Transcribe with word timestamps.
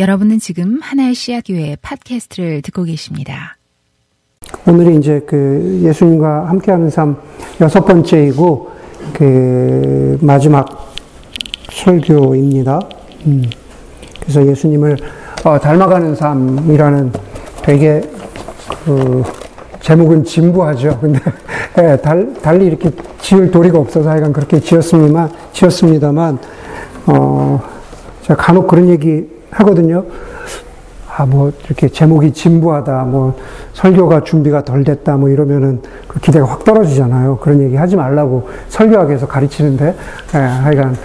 여러분은 0.00 0.38
지금 0.38 0.78
하나의 0.80 1.14
씨앗교회 1.14 1.76
팟캐스트를 1.82 2.62
듣고 2.62 2.84
계십니다. 2.84 3.58
오늘이 4.66 4.96
이제 4.96 5.20
그 5.26 5.82
예수님과 5.84 6.48
함께하는 6.48 6.88
삶 6.88 7.18
여섯 7.60 7.84
번째이고 7.84 8.70
그 9.12 10.18
마지막 10.22 10.94
설교입니다. 11.70 12.80
음. 13.26 13.44
그래서 14.20 14.46
예수님을 14.46 14.96
어, 15.44 15.58
닮아가는 15.58 16.14
삶이라는 16.14 17.12
되게 17.60 18.00
그 18.86 19.22
제목은 19.82 20.24
진부하죠. 20.24 20.98
근데 20.98 21.20
예, 21.76 21.98
달, 21.98 22.32
달리 22.40 22.64
이렇게 22.64 22.90
지을 23.20 23.50
도리가 23.50 23.78
없어서 23.78 24.08
하여간 24.08 24.32
그렇게 24.32 24.60
지었습니다만, 24.60 25.30
지었습니다만 25.52 26.38
어, 27.04 27.62
제가 28.22 28.42
간혹 28.42 28.66
그런 28.66 28.88
얘기 28.88 29.39
하거든요. 29.50 30.04
아, 31.16 31.26
뭐, 31.26 31.52
이렇게 31.66 31.88
제목이 31.88 32.32
진부하다, 32.32 33.04
뭐, 33.04 33.36
설교가 33.74 34.22
준비가 34.22 34.64
덜 34.64 34.84
됐다, 34.84 35.16
뭐 35.16 35.28
이러면은 35.28 35.82
그 36.06 36.20
기대가 36.20 36.46
확 36.46 36.64
떨어지잖아요. 36.64 37.38
그런 37.38 37.60
얘기 37.62 37.76
하지 37.76 37.96
말라고 37.96 38.48
설교하기 38.68 39.10
위해서 39.10 39.26
가르치는데, 39.26 39.94
예, 40.34 40.38
하여간, 40.38 40.96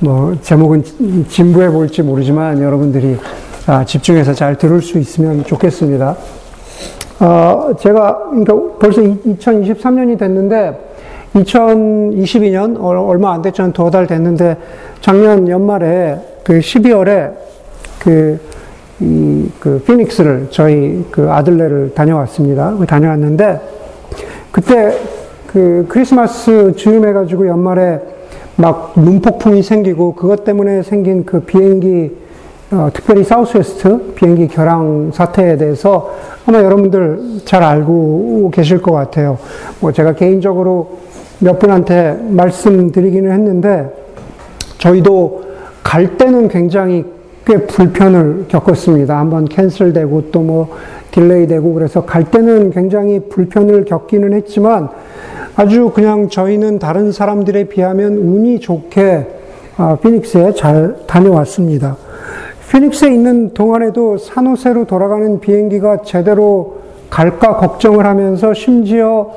뭐, 0.00 0.34
제목은 0.40 0.82
진부해 1.28 1.70
보일지 1.70 2.02
모르지만 2.02 2.60
여러분들이 2.60 3.18
아, 3.66 3.84
집중해서 3.84 4.34
잘 4.34 4.58
들을 4.58 4.82
수 4.82 4.98
있으면 4.98 5.44
좋겠습니다. 5.44 6.16
어, 7.20 7.70
제가, 7.78 8.30
그러니까 8.30 8.54
벌써 8.80 9.00
2023년이 9.00 10.18
됐는데, 10.18 10.76
2022년, 11.34 12.82
얼마 12.82 13.32
안 13.32 13.42
됐죠. 13.42 13.72
두어 13.72 13.90
달 13.90 14.08
됐는데, 14.08 14.56
작년 15.00 15.46
연말에, 15.46 16.18
그 16.42 16.58
12월에, 16.58 17.32
그, 18.02 18.40
이, 18.98 19.48
그, 19.60 19.80
피닉스를, 19.86 20.48
저희 20.50 21.04
그 21.10 21.30
아들네를 21.30 21.92
다녀왔습니다. 21.94 22.76
다녀왔는데, 22.86 23.60
그때 24.50 24.98
그 25.46 25.86
크리스마스 25.88 26.72
즈음 26.76 27.06
해가지고 27.06 27.46
연말에 27.46 28.00
막 28.56 28.92
눈폭풍이 28.96 29.62
생기고, 29.62 30.14
그것 30.14 30.44
때문에 30.44 30.82
생긴 30.82 31.24
그 31.24 31.40
비행기, 31.40 32.16
어, 32.72 32.88
특별히 32.92 33.22
사우스웨스트 33.22 34.14
비행기 34.14 34.48
결항 34.48 35.10
사태에 35.12 35.56
대해서 35.56 36.12
아마 36.46 36.60
여러분들 36.60 37.42
잘 37.44 37.62
알고 37.62 38.50
계실 38.52 38.82
것 38.82 38.90
같아요. 38.92 39.38
뭐 39.78 39.92
제가 39.92 40.14
개인적으로 40.14 40.98
몇 41.38 41.58
분한테 41.60 42.18
말씀드리기는 42.30 43.30
했는데, 43.30 43.92
저희도 44.78 45.42
갈 45.84 46.16
때는 46.16 46.48
굉장히 46.48 47.04
꽤 47.44 47.56
불편을 47.66 48.46
겪었습니다. 48.48 49.18
한번 49.18 49.46
cancel되고 49.46 50.30
또 50.30 50.42
뭐 50.42 50.68
delay 51.12 51.46
되고 51.46 51.72
그래서 51.74 52.04
갈 52.04 52.24
때는 52.24 52.70
굉장히 52.70 53.20
불편을 53.20 53.84
겪기는 53.84 54.32
했지만 54.32 54.88
아주 55.54 55.90
그냥 55.94 56.28
저희는 56.28 56.78
다른 56.78 57.12
사람들에 57.12 57.64
비하면 57.64 58.14
운이 58.16 58.60
좋게 58.60 59.26
아, 59.76 59.96
피닉스에 60.02 60.54
잘 60.54 60.96
다녀왔습니다. 61.06 61.96
피닉스에 62.70 63.12
있는 63.12 63.52
동안에도 63.52 64.16
산호세로 64.16 64.86
돌아가는 64.86 65.38
비행기가 65.40 66.02
제대로 66.02 66.78
갈까 67.10 67.56
걱정을 67.56 68.06
하면서 68.06 68.54
심지어 68.54 69.30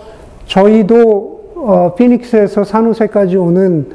저희도 0.45 1.41
어, 1.55 1.95
피닉스에서 1.97 2.63
산호세까지 2.63 3.35
오는 3.35 3.87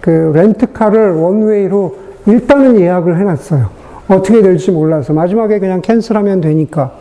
그 0.00 0.32
렌트카를 0.34 1.12
원웨이로 1.12 2.07
일단은 2.28 2.78
예약을 2.78 3.18
해놨어요. 3.18 3.70
어떻게 4.08 4.42
될지 4.42 4.70
몰라서 4.70 5.12
마지막에 5.12 5.58
그냥 5.58 5.80
캔슬하면 5.80 6.40
되니까 6.42 6.92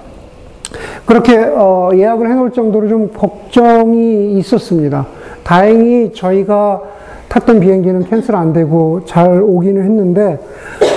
그렇게 1.06 1.38
어, 1.38 1.92
예약을 1.94 2.30
해놓을 2.30 2.52
정도로 2.52 2.88
좀 2.88 3.12
걱정이 3.14 4.38
있었습니다. 4.40 5.06
다행히 5.44 6.14
저희가 6.14 6.82
탔던 7.28 7.60
비행기는 7.60 8.06
캔슬 8.06 8.36
안 8.36 8.54
되고 8.54 9.02
잘 9.06 9.42
오기는 9.42 9.84
했는데 9.84 10.40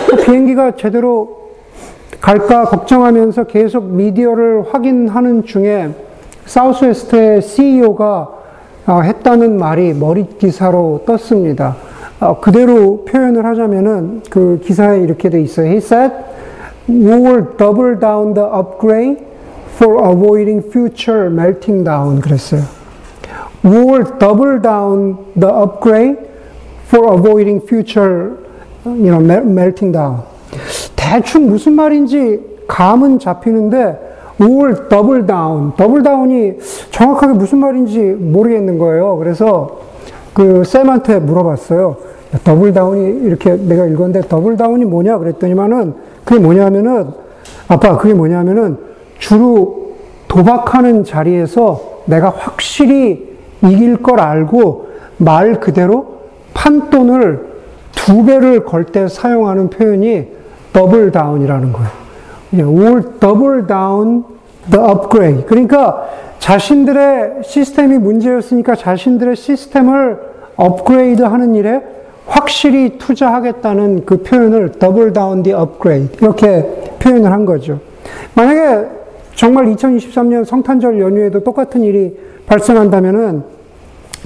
그 0.08 0.16
비행기가 0.16 0.76
제대로 0.76 1.40
갈까 2.20 2.64
걱정하면서 2.64 3.44
계속 3.44 3.84
미디어를 3.84 4.64
확인하는 4.70 5.44
중에 5.44 5.90
사우스웨스트의 6.46 7.42
CEO가 7.42 8.28
어, 8.86 9.00
했다는 9.00 9.58
말이 9.58 9.92
머리 9.92 10.26
기사로 10.38 11.02
떴습니다. 11.06 11.76
어, 12.20 12.38
그대로 12.38 13.04
표현을 13.06 13.46
하자면은 13.46 14.22
그 14.28 14.60
기사에 14.62 15.00
이렇게 15.00 15.30
돼 15.30 15.40
있어요. 15.40 15.66
He 15.68 15.78
said, 15.78 16.14
"We 16.88 17.12
will 17.12 17.46
double 17.56 17.98
down 17.98 18.34
the 18.34 18.46
upgrade 18.46 19.24
for 19.76 19.98
avoiding 20.04 20.68
future 20.68 21.28
melting 21.28 21.84
down." 21.84 22.20
그랬어요. 22.20 22.62
We 23.64 23.78
will 23.78 24.04
double 24.18 24.60
down 24.60 25.16
the 25.38 25.54
upgrade 25.54 26.18
for 26.86 27.14
avoiding 27.14 27.64
future, 27.66 28.32
you 28.84 29.10
know, 29.10 29.20
melting 29.20 29.92
down. 29.92 30.18
대충 30.96 31.46
무슨 31.48 31.72
말인지 31.72 32.40
감은 32.66 33.18
잡히는데 33.18 33.98
we 34.40 34.46
will 34.46 34.88
double 34.88 35.26
down. 35.26 35.72
Double 35.76 36.02
down이 36.02 36.58
정확하게 36.90 37.32
무슨 37.34 37.58
말인지 37.58 37.98
모르겠는 37.98 38.78
거예요. 38.78 39.16
그래서 39.16 39.80
그 40.32 40.64
샘한테 40.64 41.18
물어봤어요. 41.18 42.09
Double 42.44 42.72
down이 42.72 43.26
이렇게 43.26 43.56
내가 43.56 43.86
읽었는데 43.86 44.28
double 44.28 44.56
down이 44.56 44.84
뭐냐 44.84 45.18
그랬더니만은 45.18 45.94
그게 46.24 46.40
뭐냐면은 46.40 47.08
아빠 47.68 47.96
그게 47.96 48.14
뭐냐면은 48.14 48.78
주로 49.18 49.94
도박하는 50.28 51.04
자리에서 51.04 52.02
내가 52.04 52.30
확실히 52.30 53.36
이길 53.62 53.96
걸 54.02 54.20
알고 54.20 54.88
말 55.18 55.60
그대로 55.60 56.20
판돈을 56.54 57.50
두 57.92 58.24
배를 58.24 58.64
걸 58.64 58.84
때 58.84 59.08
사용하는 59.08 59.70
표현이 59.70 60.28
더블 60.72 61.10
다운이라는 61.10 61.72
거예요. 61.72 61.90
will 62.52 63.02
double 63.20 63.66
down 63.66 64.24
the 64.70 64.84
upgrade. 64.88 65.46
그러니까 65.46 66.08
자신들의 66.38 67.42
시스템이 67.44 67.98
문제였으니까 67.98 68.74
자신들의 68.74 69.36
시스템을 69.36 70.18
업그레이드 70.56 71.22
하는 71.22 71.54
일에 71.54 71.82
확실히 72.30 72.96
투자하겠다는 72.96 74.06
그 74.06 74.22
표현을 74.22 74.72
double 74.78 75.12
down 75.12 75.42
the 75.42 75.60
upgrade 75.60 76.16
이렇게 76.20 76.62
표현을 77.00 77.30
한 77.30 77.44
거죠. 77.44 77.80
만약에 78.34 78.86
정말 79.34 79.66
2023년 79.66 80.44
성탄절 80.44 81.00
연휴에도 81.00 81.42
똑같은 81.42 81.82
일이 81.82 82.16
발생한다면은 82.46 83.42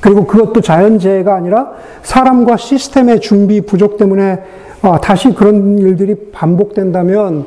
그리고 0.00 0.26
그것도 0.26 0.60
자연재해가 0.60 1.34
아니라 1.34 1.72
사람과 2.02 2.56
시스템의 2.58 3.20
준비 3.20 3.62
부족 3.62 3.96
때문에 3.96 4.42
어, 4.82 5.00
다시 5.00 5.32
그런 5.32 5.78
일들이 5.78 6.14
반복된다면 6.30 7.46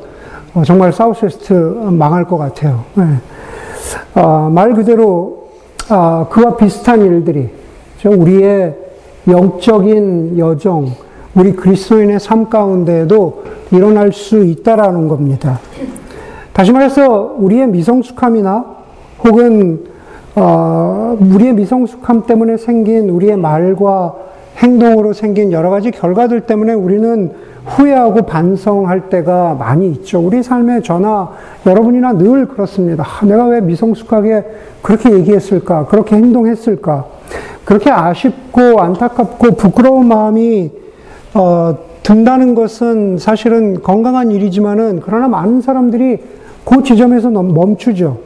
어, 0.54 0.62
정말 0.64 0.92
사우스웨스트 0.92 1.52
망할 1.52 2.24
것 2.24 2.36
같아요. 2.36 2.84
네. 2.94 3.04
어, 4.14 4.50
말 4.52 4.74
그대로 4.74 5.50
아, 5.88 6.26
그와 6.30 6.56
비슷한 6.56 7.00
일들이 7.02 7.48
우리의 8.04 8.87
영적인 9.28 10.38
여정, 10.38 10.90
우리 11.34 11.52
그리스도인의 11.52 12.18
삶 12.20 12.48
가운데에도 12.48 13.44
일어날 13.70 14.12
수 14.12 14.44
있다라는 14.44 15.08
겁니다. 15.08 15.60
다시 16.52 16.72
말해서 16.72 17.36
우리의 17.38 17.68
미성숙함이나 17.68 18.64
혹은 19.24 19.84
어, 20.34 21.16
우리의 21.20 21.52
미성숙함 21.54 22.26
때문에 22.26 22.56
생긴 22.56 23.10
우리의 23.10 23.36
말과 23.36 24.14
행동으로 24.58 25.12
생긴 25.12 25.52
여러 25.52 25.70
가지 25.70 25.90
결과들 25.90 26.42
때문에 26.42 26.72
우리는 26.72 27.32
후회하고 27.66 28.22
반성할 28.22 29.08
때가 29.10 29.54
많이 29.54 29.88
있죠. 29.90 30.20
우리 30.20 30.42
삶의 30.42 30.82
저나 30.82 31.30
여러분이나 31.66 32.14
늘 32.14 32.48
그렇습니다. 32.48 33.04
아, 33.04 33.24
내가 33.24 33.46
왜 33.46 33.60
미성숙하게 33.60 34.44
그렇게 34.82 35.12
얘기했을까? 35.12 35.86
그렇게 35.86 36.16
행동했을까? 36.16 37.17
그렇게 37.68 37.90
아쉽고 37.90 38.80
안타깝고 38.80 39.50
부끄러운 39.56 40.08
마음이 40.08 40.70
어, 41.34 41.76
든다는 42.02 42.54
것은 42.54 43.18
사실은 43.18 43.82
건강한 43.82 44.30
일이지만은 44.30 45.02
그러나 45.04 45.28
많은 45.28 45.60
사람들이 45.60 46.16
그 46.64 46.82
지점에서 46.82 47.28
멈추죠. 47.28 48.20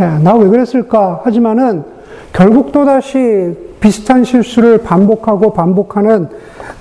예, 0.00 0.06
나왜 0.24 0.48
그랬을까? 0.48 1.20
하지만은 1.22 1.84
결국 2.32 2.72
또다시 2.72 3.56
비슷한 3.78 4.24
실수를 4.24 4.78
반복하고 4.78 5.52
반복하는 5.52 6.26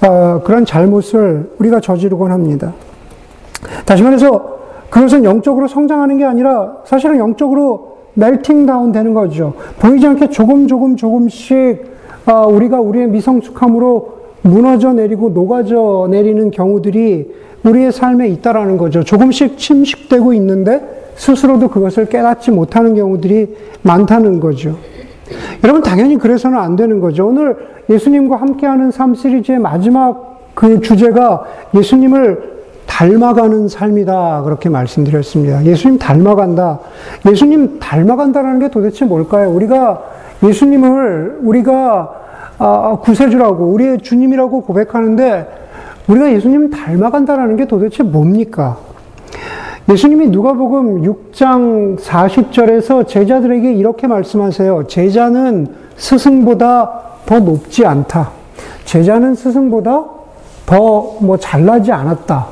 어, 0.04 0.42
그런 0.44 0.66
잘못을 0.66 1.52
우리가 1.60 1.80
저지르곤 1.80 2.32
합니다. 2.32 2.74
다시 3.86 4.02
말해서 4.02 4.58
그것은 4.90 5.24
영적으로 5.26 5.68
성장하는 5.68 6.18
게 6.18 6.26
아니라 6.26 6.78
사실은 6.86 7.20
영적으로 7.20 7.98
멜팅 8.16 8.66
다운 8.66 8.92
되는 8.92 9.14
거죠. 9.14 9.54
보이지 9.78 10.08
않게 10.08 10.32
조금 10.32 10.68
조금 10.68 10.96
조금씩 10.96 11.99
아, 12.30 12.46
우리가 12.46 12.80
우리의 12.80 13.08
미성숙함으로 13.10 14.20
무너져 14.44 14.94
내리고 14.94 15.30
녹아져 15.30 16.08
내리는 16.12 16.52
경우들이 16.52 17.34
우리의 17.64 17.92
삶에 17.92 18.28
있다라는 18.30 18.78
거죠. 18.78 19.04
조금씩 19.04 19.58
침식되고 19.58 20.34
있는데 20.34 21.12
스스로도 21.16 21.70
그것을 21.70 22.06
깨닫지 22.06 22.52
못하는 22.52 22.96
경우들이 22.96 23.58
많다는 23.82 24.40
거죠. 24.40 24.78
여러분, 25.64 25.82
당연히 25.82 26.18
그래서는 26.18 26.58
안 26.58 26.76
되는 26.76 27.00
거죠. 27.00 27.28
오늘 27.28 27.58
예수님과 27.90 28.38
함께하는 28.38 28.92
삶 28.92 29.16
시리즈의 29.16 29.60
마지막 29.60 30.40
그 30.54 30.80
주제가 30.82 31.44
예수님을 31.76 32.60
닮아가는 32.86 33.68
삶이다. 33.68 34.44
그렇게 34.44 34.70
말씀드렸습니다. 34.70 35.66
예수님 35.66 36.00
닮아간다. 36.00 36.80
예수님 37.30 37.80
닮아간다는 37.80 38.60
게 38.60 38.70
도대체 38.70 39.06
뭘까요? 39.06 39.50
우리가 39.52 40.02
예수님을 40.44 41.40
우리가 41.44 41.74
아, 41.74 42.19
구세주라고, 43.02 43.66
우리의 43.66 44.00
주님이라고 44.00 44.62
고백하는데 44.62 45.48
우리가 46.08 46.32
예수님 46.32 46.70
닮아간다는 46.70 47.56
게 47.56 47.66
도대체 47.68 48.04
뭡니까? 48.04 48.78
예수님이 49.90 50.28
누가복음 50.28 51.02
6장 51.02 52.00
40절에서 52.00 53.08
제자들에게 53.08 53.74
이렇게 53.74 54.08
말씀하세요. 54.08 54.88
제자는 54.88 55.68
스승보다 55.96 56.92
더 57.26 57.40
높지 57.40 57.86
않다. 57.86 58.32
제자는 58.86 59.36
스승보다 59.36 60.06
더 60.66 61.18
뭐 61.20 61.38
잘나지 61.38 61.92
않았다. 61.92 62.48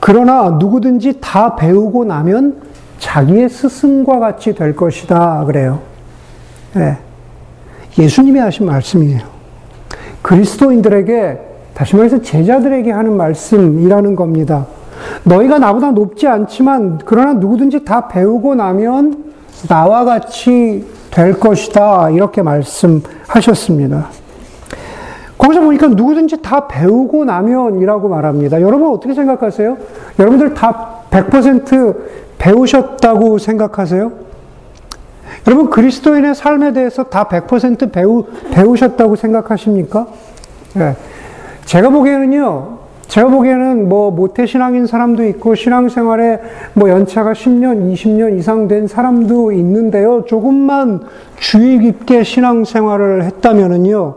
그러나 0.00 0.56
누구든지 0.58 1.18
다 1.20 1.56
배우고 1.56 2.04
나면 2.04 2.62
자기의 2.98 3.48
스승과 3.48 4.18
같이 4.18 4.54
될 4.54 4.74
것이다. 4.74 5.44
그래요. 5.44 5.80
네. 6.74 6.96
예수님이 7.98 8.38
하신 8.38 8.66
말씀이에요. 8.66 9.20
그리스도인들에게, 10.22 11.40
다시 11.74 11.96
말해서 11.96 12.22
제자들에게 12.22 12.90
하는 12.90 13.16
말씀이라는 13.16 14.16
겁니다. 14.16 14.66
너희가 15.24 15.58
나보다 15.58 15.92
높지 15.92 16.26
않지만, 16.26 17.00
그러나 17.04 17.34
누구든지 17.34 17.84
다 17.84 18.08
배우고 18.08 18.54
나면 18.54 19.24
나와 19.68 20.04
같이 20.04 20.84
될 21.10 21.38
것이다. 21.38 22.10
이렇게 22.10 22.42
말씀하셨습니다. 22.42 24.08
거기서 25.36 25.60
보니까 25.60 25.86
누구든지 25.88 26.42
다 26.42 26.66
배우고 26.66 27.24
나면이라고 27.24 28.08
말합니다. 28.08 28.60
여러분 28.60 28.92
어떻게 28.92 29.14
생각하세요? 29.14 29.76
여러분들 30.18 30.54
다 30.54 31.02
100% 31.10 31.96
배우셨다고 32.38 33.38
생각하세요? 33.38 34.27
여러분 35.46 35.70
그리스도인의 35.70 36.34
삶에 36.34 36.72
대해서 36.72 37.04
다 37.04 37.24
100% 37.24 37.92
배우, 37.92 38.24
배우셨다고 38.52 39.16
생각하십니까? 39.16 40.06
네. 40.74 40.96
제가 41.64 41.90
보기에는요, 41.90 42.78
제가 43.08 43.28
보기에는 43.28 43.88
뭐 43.88 44.10
모태 44.10 44.46
신앙인 44.46 44.86
사람도 44.86 45.24
있고 45.28 45.54
신앙생활에 45.54 46.40
뭐 46.74 46.90
연차가 46.90 47.32
10년, 47.32 47.92
20년 47.92 48.38
이상 48.38 48.68
된 48.68 48.86
사람도 48.86 49.52
있는데요. 49.52 50.24
조금만 50.26 51.00
주의 51.38 51.78
깊게 51.78 52.24
신앙생활을 52.24 53.24
했다면은요. 53.24 54.14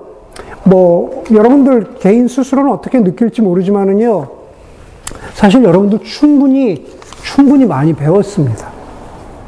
뭐 0.64 1.24
여러분들 1.32 1.96
개인 2.00 2.28
스스로는 2.28 2.72
어떻게 2.72 3.00
느낄지 3.00 3.42
모르지만은요. 3.42 4.28
사실 5.34 5.64
여러분도 5.64 6.00
충분히 6.00 6.86
충분히 7.24 7.66
많이 7.66 7.94
배웠습니다. 7.94 8.81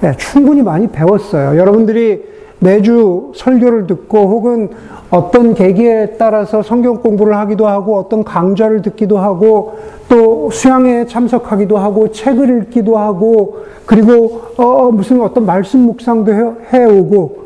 네, 0.03 0.11
충분히 0.17 0.61
많이 0.61 0.85
배웠어요. 0.87 1.57
여러분들이 1.57 2.21
매주 2.59 3.31
설교를 3.35 3.87
듣고 3.87 4.17
혹은 4.17 4.69
어떤 5.09 5.53
계기에 5.53 6.17
따라서 6.19 6.61
성경 6.61 6.97
공부를 6.97 7.37
하기도 7.37 7.67
하고 7.67 7.97
어떤 7.99 8.25
강좌를 8.25 8.81
듣기도 8.81 9.17
하고 9.17 9.77
또 10.09 10.49
수양에 10.51 11.05
참석하기도 11.05 11.77
하고 11.77 12.11
책을 12.11 12.63
읽기도 12.63 12.97
하고 12.97 13.59
그리고 13.85 14.41
어 14.57 14.91
무슨 14.91 15.21
어떤 15.21 15.45
말씀 15.45 15.79
묵상도 15.79 16.33
해, 16.33 16.51
해오고 16.73 17.43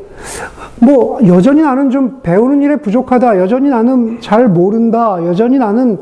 뭐 0.80 1.20
여전히 1.28 1.62
나는 1.62 1.92
좀 1.92 2.22
배우는 2.24 2.64
일에 2.64 2.78
부족하다. 2.78 3.38
여전히 3.38 3.70
나는 3.70 4.18
잘 4.20 4.48
모른다. 4.48 5.20
여전히 5.28 5.60
나는 5.60 6.00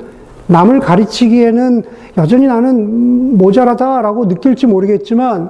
남을 0.47 0.79
가르치기에는 0.79 1.83
여전히 2.17 2.47
나는 2.47 3.37
모자라다라고 3.37 4.27
느낄지 4.27 4.67
모르겠지만 4.67 5.49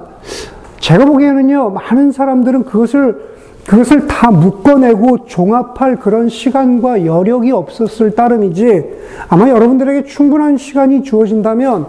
제가 0.80 1.04
보기에는요 1.04 1.70
많은 1.70 2.12
사람들은 2.12 2.64
그것을 2.64 3.36
그것을 3.66 4.06
다 4.06 4.30
묶어내고 4.30 5.26
종합할 5.26 5.96
그런 5.96 6.28
시간과 6.28 7.04
여력이 7.04 7.50
없었을 7.50 8.14
따름이지 8.14 8.84
아마 9.28 9.48
여러분들에게 9.48 10.04
충분한 10.04 10.56
시간이 10.56 11.02
주어진다면 11.02 11.86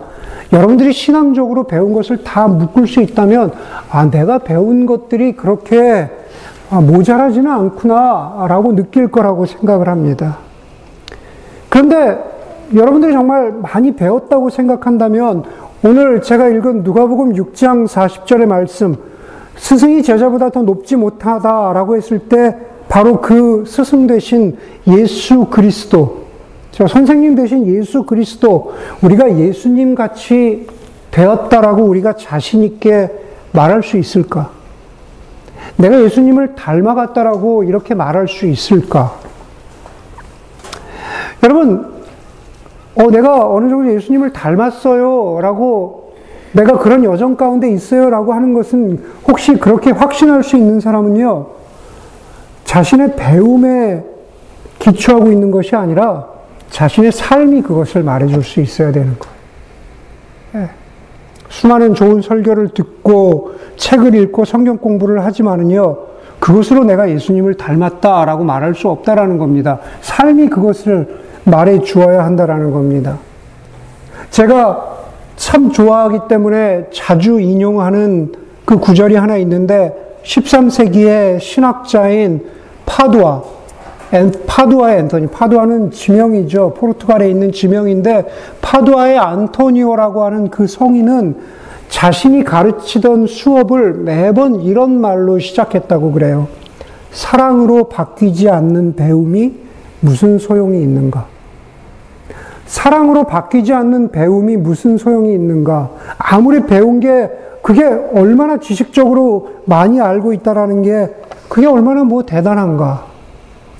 여러분들이 0.51 0.91
신앙적으로 0.91 1.65
배운 1.65 1.93
것을 1.93 2.23
다 2.23 2.47
묶을 2.47 2.87
수 2.87 3.01
있다면 3.01 3.51
아 3.91 4.09
내가 4.09 4.39
배운 4.39 4.85
것들이 4.85 5.33
그렇게 5.33 6.09
아, 6.69 6.81
모자라지는 6.81 7.49
않구나라고 7.49 8.75
느낄 8.75 9.09
거라고 9.09 9.45
생각을 9.45 9.87
합니다. 9.87 10.37
그런데 11.69 12.17
여러분들이 12.73 13.13
정말 13.13 13.51
많이 13.51 13.95
배웠다고 13.95 14.49
생각한다면 14.49 15.43
오늘 15.83 16.23
제가 16.23 16.47
읽은 16.47 16.83
누가복음 16.83 17.33
6장 17.33 17.87
40절의 17.87 18.47
말씀 18.47 18.95
스승이 19.57 20.01
제자보다 20.01 20.49
더 20.49 20.63
높지 20.63 20.95
못하다라고 20.95 21.95
했을 21.95 22.17
때 22.19 22.57
바로 22.89 23.21
그 23.21 23.63
스승 23.67 24.07
대신 24.07 24.57
예수 24.87 25.45
그리스도, 25.45 26.25
저 26.71 26.87
선생님 26.87 27.35
대신 27.35 27.67
예수 27.67 28.03
그리스도, 28.03 28.73
우리가 29.01 29.37
예수님 29.37 29.93
같이 29.93 30.67
되었다라고 31.11 31.83
우리가 31.83 32.13
자신있게 32.13 33.11
말할 33.51 33.83
수 33.83 33.97
있을까? 33.97 34.51
내가 35.75 36.01
예수님을 36.01 36.55
닮아갔다라고 36.55 37.65
이렇게 37.65 37.93
말할 37.93 38.27
수 38.27 38.47
있을까? 38.47 39.15
여러분, 41.43 41.96
어, 42.97 43.11
내가 43.11 43.47
어느 43.47 43.69
정도 43.69 43.93
예수님을 43.93 44.33
닮았어요. 44.33 45.39
라고 45.41 46.13
내가 46.53 46.79
그런 46.79 47.03
여정 47.03 47.35
가운데 47.35 47.69
있어요 47.69 48.09
라고 48.09 48.33
하는 48.33 48.53
것은 48.53 49.03
혹시 49.27 49.53
그렇게 49.55 49.91
확신할 49.91 50.43
수 50.43 50.57
있는 50.57 50.79
사람은요, 50.79 51.47
자신의 52.65 53.15
배움에 53.15 54.03
기초하고 54.79 55.31
있는 55.31 55.51
것이 55.51 55.75
아니라 55.75 56.27
자신의 56.69 57.11
삶이 57.11 57.61
그것을 57.61 58.03
말해줄 58.03 58.43
수 58.43 58.61
있어야 58.61 58.91
되는 58.91 59.15
거예요. 59.19 59.35
네. 60.53 60.69
수많은 61.49 61.93
좋은 61.93 62.21
설교를 62.21 62.69
듣고 62.69 63.51
책을 63.77 64.15
읽고 64.15 64.45
성경 64.45 64.77
공부를 64.77 65.23
하지만은요, 65.23 65.97
그것으로 66.39 66.83
내가 66.83 67.09
예수님을 67.09 67.55
닮았다라고 67.55 68.43
말할 68.43 68.75
수 68.75 68.89
없다라는 68.89 69.37
겁니다. 69.37 69.79
삶이 70.01 70.49
그것을 70.49 71.26
말해 71.47 71.81
주어야 71.81 72.25
한다라는 72.25 72.71
겁니다. 72.71 73.17
제가 74.29 74.97
참 75.37 75.71
좋아하기 75.71 76.21
때문에 76.27 76.87
자주 76.93 77.39
인용하는 77.39 78.33
그 78.65 78.79
구절이 78.79 79.15
하나 79.15 79.37
있는데 79.37 80.19
13세기의 80.23 81.39
신학자인 81.39 82.45
파두아, 82.85 83.43
파두아의 84.45 84.99
앤토니, 84.99 85.27
파두아는 85.27 85.91
지명이죠. 85.91 86.73
포르투갈에 86.73 87.29
있는 87.29 87.51
지명인데 87.51 88.25
파두아의 88.61 89.17
안토니오라고 89.17 90.25
하는 90.25 90.49
그 90.49 90.67
성인은 90.67 91.35
자신이 91.89 92.43
가르치던 92.43 93.27
수업을 93.27 93.93
매번 93.93 94.61
이런 94.61 94.99
말로 94.99 95.39
시작했다고 95.39 96.11
그래요. 96.11 96.47
사랑으로 97.11 97.87
바뀌지 97.87 98.49
않는 98.49 98.95
배움이 98.95 99.53
무슨 100.01 100.37
소용이 100.39 100.81
있는가? 100.81 101.36
사랑으로 102.67 103.23
바뀌지 103.23 103.73
않는 103.73 104.11
배움이 104.11 104.57
무슨 104.57 104.97
소용이 104.97 105.33
있는가? 105.33 105.89
아무리 106.17 106.65
배운 106.65 106.99
게 106.99 107.29
그게 107.61 107.83
얼마나 107.83 108.57
지식적으로 108.57 109.49
많이 109.65 109.99
알고 109.99 110.33
있다라는 110.33 110.83
게 110.83 111.09
그게 111.49 111.65
얼마나 111.65 112.03
뭐 112.03 112.23
대단한가? 112.23 113.05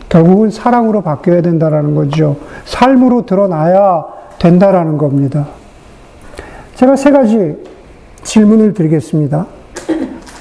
결국은 0.09 0.49
사랑으로 0.49 1.01
바뀌어야 1.01 1.41
된다라는 1.41 1.95
거죠. 1.95 2.37
삶으로 2.65 3.25
드러나야 3.25 4.05
된다라는 4.39 4.97
겁니다. 4.97 5.47
제가 6.75 6.95
세 6.95 7.11
가지 7.11 7.57
질문을 8.23 8.73
드리겠습니다. 8.73 9.47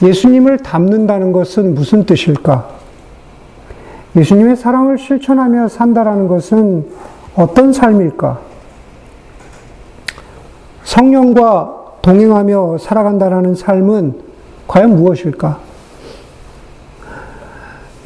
예수님을 0.02 0.58
닮는다는 0.58 1.32
것은 1.32 1.74
무슨 1.74 2.04
뜻일까? 2.04 2.68
예수님의 4.14 4.56
사랑을 4.56 4.98
실천하며 4.98 5.68
산다라는 5.68 6.28
것은 6.28 6.86
어떤 7.36 7.72
삶일까? 7.72 8.40
성령과 10.84 11.74
동행하며 12.02 12.78
살아간다는 12.78 13.54
삶은 13.54 14.20
과연 14.66 14.96
무엇일까? 14.96 15.58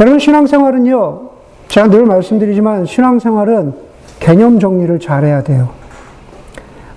여러분, 0.01 0.19
신앙생활은요, 0.19 1.31
제가 1.69 1.89
늘 1.89 2.05
말씀드리지만 2.05 2.87
신앙생활은 2.87 3.75
개념 4.19 4.59
정리를 4.59 4.99
잘해야 5.01 5.43
돼요. 5.43 5.71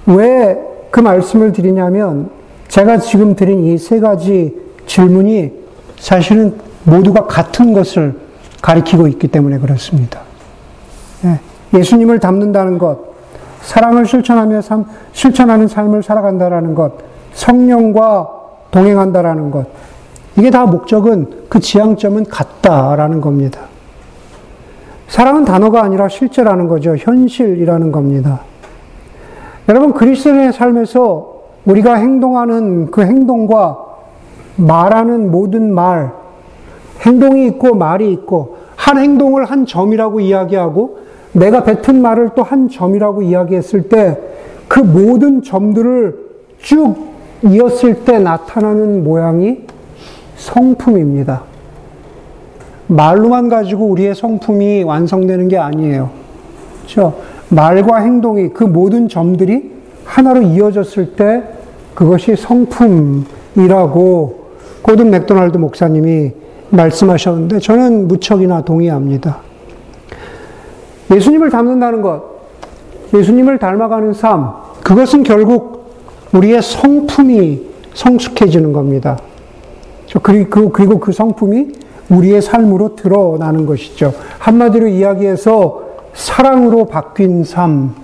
왜 0.06 0.74
그 0.94 1.00
말씀을 1.00 1.54
드리냐면 1.54 2.30
제가 2.68 3.00
지금 3.00 3.36
드린 3.36 3.66
이 3.66 3.80
세 3.80 4.00
가지 4.00 4.56
질문이 4.86 5.52
사실은 5.98 6.54
모두가 6.84 7.26
같은 7.26 7.74
것을 7.74 8.14
가리키고 8.62 9.08
있기 9.08 9.28
때문에 9.30 9.58
그렇습니다. 9.58 10.22
예, 11.74 11.80
예수님을 11.80 12.20
닮는다는 12.20 12.78
것, 12.78 13.00
사랑을 13.62 14.06
실천하며 14.06 14.62
삶, 14.62 14.86
실천하는 15.12 15.68
삶을 15.68 16.04
살아간다라는 16.04 16.76
것, 16.76 16.94
성령과 17.34 18.30
동행한다라는 18.72 19.52
것, 19.52 19.68
이게 20.38 20.50
다 20.50 20.66
목적은 20.66 21.46
그 21.50 21.60
지향점은 21.60 22.26
같다라는 22.26 23.22
겁니다. 23.22 23.62
사랑은 25.08 25.46
단어가 25.46 25.84
아니라 25.84 26.10
실제라는 26.10 26.68
거죠. 26.68 26.96
현실이라는 26.96 27.92
겁니다. 27.92 28.42
여러분, 29.70 29.94
그리스도의 29.94 30.52
삶에서 30.52 31.34
우리가 31.66 31.96
행동하는 31.96 32.92
그 32.92 33.04
행동과 33.04 33.78
말하는 34.56 35.32
모든 35.32 35.74
말, 35.74 36.12
행동이 37.02 37.46
있고 37.48 37.76
말이 37.76 38.12
있고, 38.12 38.58
한 38.76 38.98
행동을 38.98 39.46
한 39.46 39.66
점이라고 39.66 40.20
이야기하고, 40.20 41.03
내가 41.34 41.64
뱉은 41.64 42.02
말을 42.02 42.30
또 42.36 42.44
한 42.44 42.70
점이라고 42.70 43.22
이야기했을 43.24 43.90
때, 43.90 44.18
그 44.68 44.80
모든 44.80 45.42
점들을 45.44 46.18
쭉 46.60 46.96
이었을 47.44 48.06
때 48.06 48.20
나타나는 48.20 49.04
모양이 49.04 49.62
성품입니다. 50.38 51.44
말로만 52.88 53.50
가지고 53.50 53.86
우리의 53.88 54.16
성품이 54.16 54.84
완성되는 54.84 55.48
게 55.48 55.58
아니에요. 55.58 56.10
그렇죠? 56.82 57.16
말과 57.50 57.98
행동이 57.98 58.50
그 58.50 58.64
모든 58.64 59.08
점들이 59.10 59.72
하나로 60.06 60.42
이어졌을 60.42 61.16
때 61.16 61.44
그것이 61.96 62.36
성품이라고 62.36 63.24
고든 64.82 65.10
맥도날드 65.12 65.58
목사님이 65.58 66.32
말씀하셨는데 66.70 67.60
저는 67.60 68.08
무척이나 68.08 68.62
동의합니다. 68.62 69.38
예수님을 71.16 71.50
닮는다는 71.50 72.02
것, 72.02 72.24
예수님을 73.14 73.60
닮아가는 73.60 74.14
삶, 74.14 74.54
그것은 74.84 75.24
결국 75.24 75.94
우리의 76.34 76.62
성품이 76.62 77.74
성숙해지는 77.94 78.74
겁니다. 78.74 79.18
그리고, 80.22 80.70
그리고 80.70 81.00
그 81.00 81.12
성품이 81.12 81.74
우리의 82.10 82.42
삶으로 82.42 82.96
드러나는 82.96 83.66
것이죠. 83.66 84.14
한마디로 84.40 84.88
이야기해서 84.88 85.84
사랑으로 86.14 86.86
바뀐 86.86 87.44
삶, 87.44 87.96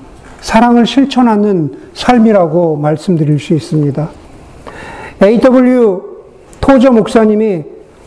사랑을 0.42 0.86
실천하는 0.86 1.78
삶이라고 1.94 2.78
말씀드릴 2.78 3.39
수 3.39 3.54
있습니다. 3.54 4.10
A.W. 5.22 6.01
토저 6.62 6.92
목사님이 6.92 7.66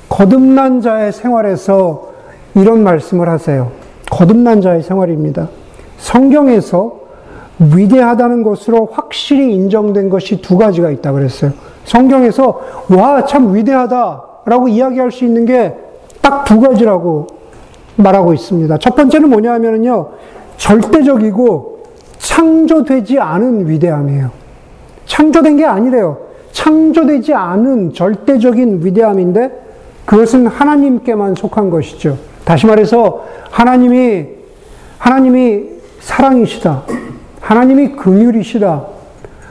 거듭난 0.09 0.81
자의 0.81 1.13
생활에서 1.13 2.13
이런 2.55 2.83
말씀을 2.83 3.29
하세요. 3.29 3.82
거듭난 4.13 4.61
자의 4.61 4.83
생활입니다. 4.83 5.49
성경에서 5.97 7.01
위대하다는 7.59 8.43
것으로 8.43 8.89
확실히 8.93 9.55
인정된 9.55 10.11
것이 10.11 10.43
두 10.43 10.59
가지가 10.59 10.91
있다 10.91 11.13
그랬어요. 11.13 11.53
성경에서 11.85 12.61
와, 12.97 13.25
참 13.25 13.55
위대하다라고 13.55 14.69
이야기할 14.69 15.11
수 15.11 15.25
있는 15.25 15.47
게 15.47 15.75
딱 16.23 16.45
두 16.45 16.61
가지라고 16.61 17.27
말하고 17.97 18.33
있습니다. 18.33 18.79
첫 18.79 18.95
번째는 18.95 19.29
뭐냐 19.29 19.53
하면요. 19.55 20.11
절대적이고 20.57 21.83
창조되지 22.19 23.19
않은 23.19 23.69
위대함이에요. 23.69 24.31
창조된 25.07 25.57
게 25.57 25.65
아니래요. 25.65 26.19
창조되지 26.53 27.35
않은 27.35 27.93
절대적인 27.93 28.85
위대함인데 28.85 29.51
그것은 30.07 30.47
하나님께만 30.47 31.35
속한 31.35 31.71
것이죠. 31.71 32.17
다시 32.45 32.67
말해서 32.67 33.25
하나님이 33.51 34.27
하나님이 34.99 35.65
사랑이시다. 36.01 36.83
하나님이 37.41 37.93
긍휼이시다. 37.93 38.85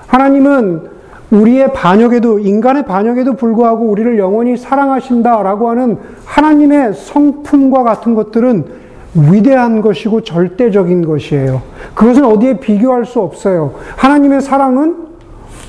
하나님은 0.07 0.91
우리의 1.31 1.71
반역에도 1.73 2.39
인간의 2.39 2.85
반역에도 2.85 3.35
불구하고 3.35 3.85
우리를 3.85 4.17
영원히 4.17 4.57
사랑하신다라고 4.57 5.69
하는 5.69 5.97
하나님의 6.25 6.93
성품과 6.93 7.83
같은 7.83 8.15
것들은 8.15 8.65
위대한 9.13 9.81
것이고 9.81 10.21
절대적인 10.21 11.05
것이에요. 11.05 11.61
그것은 11.95 12.25
어디에 12.25 12.59
비교할 12.59 13.05
수 13.05 13.19
없어요. 13.19 13.73
하나님의 13.97 14.41
사랑은 14.41 14.95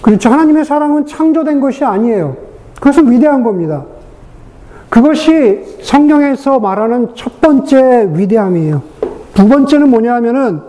그렇죠. 0.01 0.31
하나님의 0.31 0.65
사랑은 0.65 1.07
창조된 1.07 1.61
것이 1.61 1.85
아니에요. 1.85 2.37
그것은 2.75 3.11
위대한 3.11 3.45
겁니다. 3.45 3.85
그것이 4.93 5.79
성경에서 5.81 6.61
말하는 6.61 7.15
첫 7.15 7.41
번째 7.41 8.11
위대함이에요. 8.13 8.83
두 9.33 9.49
번째는 9.49 9.89
뭐냐 9.89 10.17
하면은 10.17 10.61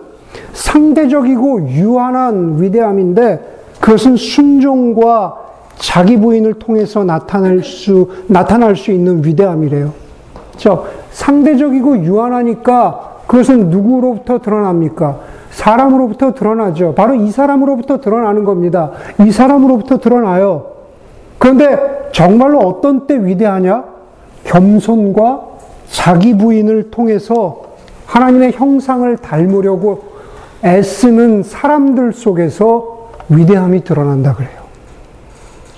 상대적이고 0.54 1.68
유한한 1.68 2.56
위대함인데 2.58 3.58
그것은 3.80 4.16
순종과 4.16 5.34
자기 5.76 6.16
부인을 6.16 6.54
통해서 6.54 7.04
나타날 7.04 7.62
수, 7.62 8.08
나타날 8.26 8.76
수 8.76 8.92
있는 8.92 9.22
위대함이래요. 9.22 9.92
저 10.56 10.86
상대적이고 11.10 11.98
유한하니까 11.98 13.18
그것은 13.26 13.68
누구로부터 13.68 14.38
드러납니까? 14.38 15.18
사람으로부터 15.50 16.32
드러나죠. 16.32 16.94
바로 16.94 17.14
이 17.14 17.30
사람으로부터 17.30 18.00
드러나는 18.00 18.44
겁니다. 18.44 18.90
이 19.20 19.30
사람으로부터 19.30 19.98
드러나요. 19.98 20.64
그런데 21.36 22.08
정말로 22.12 22.60
어떤 22.60 23.06
때 23.06 23.22
위대하냐? 23.22 23.93
겸손과 24.44 25.42
자기 25.90 26.36
부인을 26.36 26.90
통해서 26.90 27.62
하나님의 28.06 28.52
형상을 28.52 29.16
닮으려고 29.18 30.04
애쓰는 30.64 31.42
사람들 31.42 32.12
속에서 32.12 33.10
위대함이 33.28 33.84
드러난다 33.84 34.34
그래요. 34.34 34.64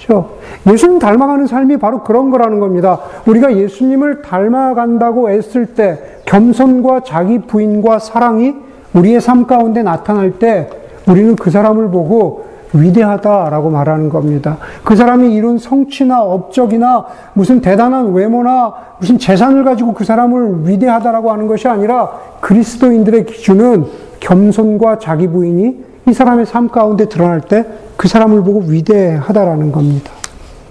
그렇죠? 0.07 0.37
예수님 0.71 0.99
닮아가는 0.99 1.47
삶이 1.47 1.77
바로 1.79 2.03
그런 2.03 2.31
거라는 2.31 2.61
겁니다. 2.61 3.01
우리가 3.27 3.57
예수님을 3.57 4.23
닮아간다고 4.23 5.31
애쓸 5.31 5.75
때 5.75 5.99
겸손과 6.27 7.01
자기 7.01 7.41
부인과 7.41 7.99
사랑이 7.99 8.55
우리의 8.95 9.21
삶 9.21 9.47
가운데 9.47 9.83
나타날 9.83 10.39
때 10.39 10.71
우리는 11.09 11.37
그 11.37 11.51
사람을 11.51 11.91
보고 11.91 12.46
위대하다라고 12.81 13.71
말하는 13.71 14.09
겁니다. 14.09 14.59
그 14.85 14.97
사람이 14.97 15.35
이룬 15.35 15.59
성취나 15.59 16.23
업적이나 16.23 17.07
무슨 17.35 17.61
대단한 17.61 18.13
외모나 18.13 18.75
무슨 18.99 19.19
재산을 19.19 19.65
가지고 19.65 19.95
그 19.95 20.05
사람을 20.05 20.69
위대하다라고 20.69 21.33
하는 21.33 21.47
것이 21.47 21.69
아니라 21.69 22.11
그리스도인들의 22.41 23.27
기준은 23.27 23.85
겸손과 24.21 24.99
자기 24.99 25.29
부인이 25.29 25.85
이 26.09 26.13
사람의 26.13 26.47
삶 26.47 26.69
가운데 26.69 27.09
드러날 27.09 27.41
때 27.41 27.65
그 27.97 28.09
사람을 28.09 28.43
보고 28.43 28.61
위대하다라는 28.61 29.73
겁니다. 29.73 30.13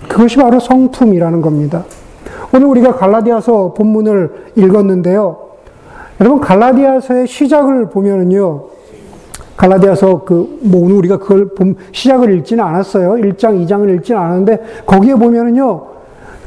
그것이 0.08 0.38
바로 0.38 0.60
성품이라는 0.60 1.42
겁니다. 1.42 1.84
오늘 2.54 2.68
우리가 2.68 2.96
갈라디아서 2.96 3.74
본문을 3.74 4.52
읽었는데요. 4.56 5.38
여러분 6.22 6.40
갈라디아서의 6.40 7.28
시작을 7.28 7.90
보면은요. 7.90 8.75
갈라디아서 9.58 10.24
그, 10.26 10.60
뭐 10.62 10.86
오늘 10.86 10.96
우리가 10.98 11.20
그걸 11.20 11.50
봄, 11.50 11.76
시작을 11.92 12.34
읽지는 12.38 12.64
않았어요. 12.64 13.14
1장, 13.14 13.66
2장을 13.66 13.96
읽지는 13.96 14.20
않았는데, 14.20 14.64
거기에 14.86 15.16
보면은요, 15.16 15.84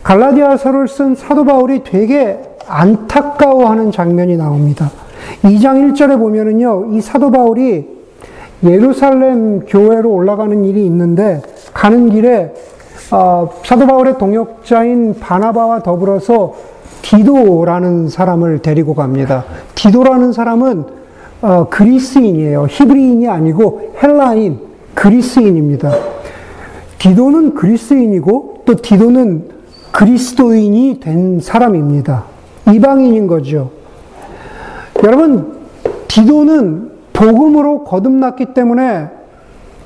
갈라디아서를 0.02 0.88
쓴 0.88 1.14
사도 1.14 1.44
바울이 1.44 1.82
되게 1.84 2.40
안타까워하는 2.66 3.92
장면이 3.92 4.36
나옵니다. 4.36 4.90
2장 5.42 5.92
1절에 5.92 6.18
보면은요, 6.18 6.92
이 6.92 7.00
사도 7.00 7.30
바울이 7.30 7.98
예루살렘 8.64 9.60
교회로 9.60 10.10
올라가는 10.10 10.64
일이 10.64 10.84
있는데 10.86 11.42
가는 11.72 12.10
길에 12.10 12.52
어, 13.10 13.50
사도 13.64 13.86
바울의 13.86 14.18
동역자인 14.18 15.18
바나바와 15.20 15.82
더불어서 15.82 16.54
디도라는 17.02 18.08
사람을 18.08 18.58
데리고 18.60 18.94
갑니다. 18.94 19.44
디도라는 19.74 20.32
사람은 20.32 20.97
어, 21.40 21.68
그리스인이에요. 21.68 22.66
히브리인이 22.68 23.28
아니고 23.28 23.92
헬라인, 24.02 24.58
그리스인입니다. 24.94 25.92
디도는 26.98 27.54
그리스인이고 27.54 28.62
또 28.64 28.74
디도는 28.74 29.44
그리스도인이 29.92 31.00
된 31.00 31.40
사람입니다. 31.40 32.24
이방인인 32.72 33.26
거죠. 33.26 33.70
여러분, 35.04 35.58
디도는 36.08 36.90
복음으로 37.12 37.84
거듭났기 37.84 38.54
때문에 38.54 39.08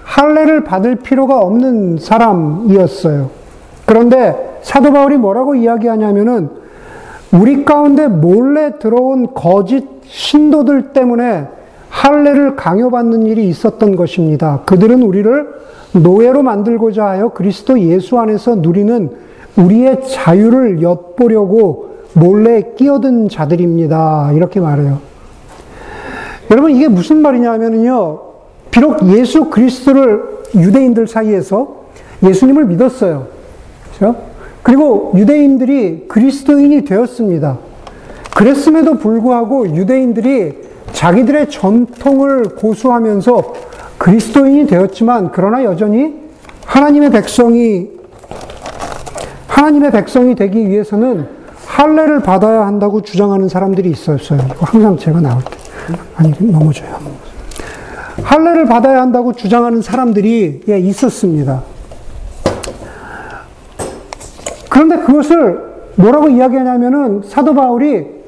할례를 0.05 0.65
받을 0.65 0.97
필요가 0.97 1.39
없는 1.39 1.99
사람이었어요. 1.99 3.31
그런데 3.85 4.59
사도 4.63 4.93
바울이 4.93 5.17
뭐라고 5.17 5.55
이야기하냐면은 5.55 6.51
우리 7.33 7.65
가운데 7.65 8.09
몰래 8.09 8.79
들어온 8.79 9.35
거짓 9.35 9.92
신도들 10.07 10.93
때문에 10.93 11.47
할례를 11.89 12.57
강요받는 12.57 13.27
일이 13.27 13.49
있었던 13.49 13.97
것입니다. 13.97 14.63
그들은 14.67 15.03
우리를 15.03 15.49
노예로 15.93 16.43
만들고자 16.43 17.05
하여 17.05 17.29
그리스도 17.29 17.79
예수 17.81 18.19
안에서 18.19 18.57
누리는 18.57 19.11
우리의 19.57 20.01
자유를 20.09 20.81
엿보려고 20.83 21.91
몰래 22.15 22.73
끼어든 22.77 23.29
자들입니다. 23.29 24.33
이렇게 24.35 24.61
말해요. 24.61 24.99
여러분, 26.51 26.71
이게 26.73 26.89
무슨 26.89 27.23
말이냐 27.23 27.53
하면요. 27.53 28.21
비록 28.71 29.07
예수 29.09 29.51
그리스도를 29.51 30.23
유대인들 30.55 31.07
사이에서 31.07 31.83
예수님을 32.23 32.67
믿었어요. 32.67 33.27
그렇죠? 33.97 34.17
그리고 34.63 35.13
유대인들이 35.17 36.07
그리스도인이 36.09 36.85
되었습니다. 36.85 37.59
그랬음에도 38.35 38.99
불구하고 38.99 39.75
유대인들이 39.75 40.73
자기들의 40.93 41.51
전통을 41.51 42.43
고수하면서 42.57 43.55
그리스도인이 43.99 44.67
되었지만 44.67 45.31
그러나 45.33 45.65
여전히 45.65 46.15
하나님의 46.67 47.11
백성이 47.11 47.91
하나님의 49.47 49.91
백성이 49.93 50.35
되기 50.35 50.69
위해서는 50.69 51.29
할례를 51.67 52.21
받아야 52.21 52.67
한다고 52.67 53.03
주장하는 53.03 53.49
사람들이 53.49 53.91
있었어요. 53.91 54.41
항상 54.61 54.97
제가 54.97 55.21
나올 55.21 55.43
때 55.45 55.51
아니 56.17 56.33
넘어져요. 56.41 56.99
할례를 58.23 58.67
받아야 58.67 59.03
한다고 59.03 59.33
주장하는 59.33 59.83
사람들이 59.83 60.63
예, 60.69 60.79
있었습니다. 60.79 61.63
그런데 64.69 64.97
그것을 64.99 65.73
뭐라고 65.97 66.29
이야기하냐면은 66.29 67.23
사도 67.25 67.55
바울이 67.55 68.22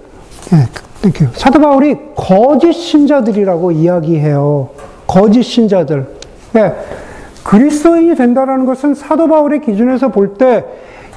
예, 0.55 1.27
사도 1.35 1.61
바울이 1.61 1.97
거짓 2.15 2.73
신자들이라고 2.73 3.73
이야기해요. 3.73 4.71
거짓 5.07 5.43
신자들. 5.43 6.07
예, 6.57 6.73
그리스도인이 7.43 8.15
된다라는 8.15 8.65
것은 8.65 8.95
사도 8.95 9.29
바울의 9.29 9.61
기준에서 9.61 10.09
볼 10.09 10.35
때 10.39 10.65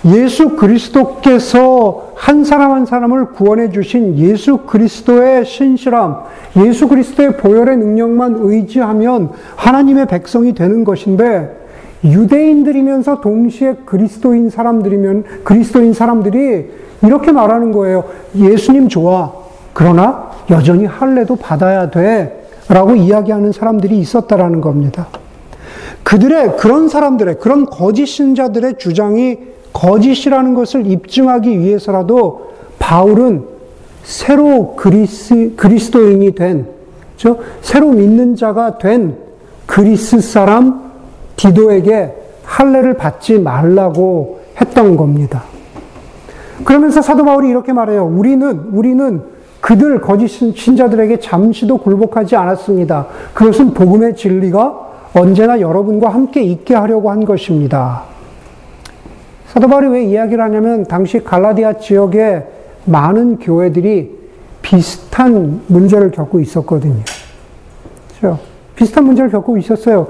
예수 0.06 0.56
그리스도께서 0.56 2.12
한 2.15 2.44
사람 2.44 2.72
한 2.72 2.86
사람을 2.86 3.32
구원해 3.32 3.70
주신 3.72 4.17
예수 4.17 4.58
그리스도의 4.58 5.44
신실함, 5.46 6.17
예수 6.58 6.88
그리스도의 6.88 7.38
보혈의 7.38 7.77
능력만 7.77 8.38
의지하면 8.39 9.32
하나님의 9.56 10.06
백성이 10.06 10.53
되는 10.53 10.84
것인데 10.84 11.66
유대인들이면서 12.04 13.22
동시에 13.22 13.75
그리스도인 13.86 14.50
사람들이면 14.50 15.24
그리스도인 15.44 15.94
사람들이 15.94 16.70
이렇게 17.04 17.32
말하는 17.32 17.72
거예요. 17.72 18.06
예수님 18.36 18.88
좋아. 18.88 19.32
그러나 19.74 20.32
여전히 20.50 20.86
할례도 20.86 21.36
받아야 21.36 21.89
돼. 21.89 22.48
라고 22.70 22.96
이야기하는 22.96 23.51
사람들이 23.51 23.98
있었다라는 23.98 24.60
겁니다. 24.62 25.08
그들의 26.04 26.58
그런 26.58 26.89
사람들의 26.89 27.39
그런 27.39 27.66
거짓 27.66 28.06
신자들의 28.06 28.77
주장이 28.77 29.38
거짓이라는 29.74 30.54
것을 30.54 30.88
입증하기 30.88 31.60
위해서라도 31.60 32.51
바울은 32.80 33.46
새로 34.04 34.75
그리스, 34.75 35.54
그리스도인이 35.56 36.34
된, 36.34 36.68
저 37.18 37.38
새로 37.62 37.92
믿는 37.92 38.36
자가 38.36 38.77
된 38.77 39.18
그리스 39.66 40.22
사람 40.22 40.87
디도에게 41.38 42.13
할례를 42.44 42.96
받지 42.96 43.39
말라고 43.39 44.41
했던 44.60 44.98
겁니다. 44.98 45.44
그러면서 46.63 47.01
사도 47.01 47.24
바울이 47.24 47.50
이렇게 47.50 47.72
말해요. 47.72 48.06
우리는, 48.06 48.70
우리는 48.72 49.22
그들 49.62 50.01
거짓 50.01 50.27
신자들에게 50.27 51.20
잠시도 51.20 51.77
굴복하지 51.77 52.36
않았습니다. 52.36 53.08
그것은 53.34 53.74
복음의 53.74 54.15
진리가 54.15 54.88
언제나 55.13 55.60
여러분과 55.60 56.10
함께 56.10 56.41
있게 56.41 56.75
하려고 56.75 57.12
한 57.12 57.25
것입니다. 57.25 58.03
사도 59.48 59.67
바울이 59.67 59.88
왜 59.88 60.03
이야기를 60.03 60.44
하냐면 60.44 60.84
당시 60.84 61.24
갈라디아 61.24 61.74
지역에 61.74 62.43
많은 62.86 63.39
교회들이 63.39 64.15
비슷한 64.62 65.62
문제를 65.67 66.12
겪고 66.12 66.39
있었거든요. 66.39 67.02
그렇죠? 68.19 68.39
비슷한 68.76 69.06
문제를 69.06 69.32
겪고 69.32 69.58
있었어요. 69.58 70.08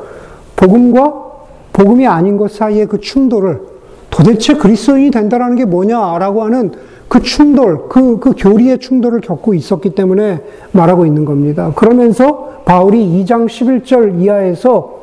복음과 0.58 1.28
복음이 1.72 2.06
아닌 2.06 2.36
것 2.36 2.52
사이의 2.52 2.88
그 2.88 3.00
충돌을 3.00 3.62
도대체 4.10 4.56
그리스도인이 4.56 5.12
된다라는 5.12 5.56
게 5.56 5.65
뭐냐라고 5.65 6.43
하는 6.43 6.72
그 7.08 7.22
충돌, 7.22 7.88
그, 7.88 8.20
그 8.20 8.34
교리의 8.36 8.80
충돌을 8.80 9.22
겪고 9.22 9.54
있었기 9.54 9.91
때문에 9.91 10.41
말하고 10.72 11.06
있는 11.06 11.24
겁니다. 11.24 11.72
그러면서 11.76 12.62
바울이 12.65 13.24
2장 13.24 13.46
11절 13.46 14.22
이하에서 14.22 14.98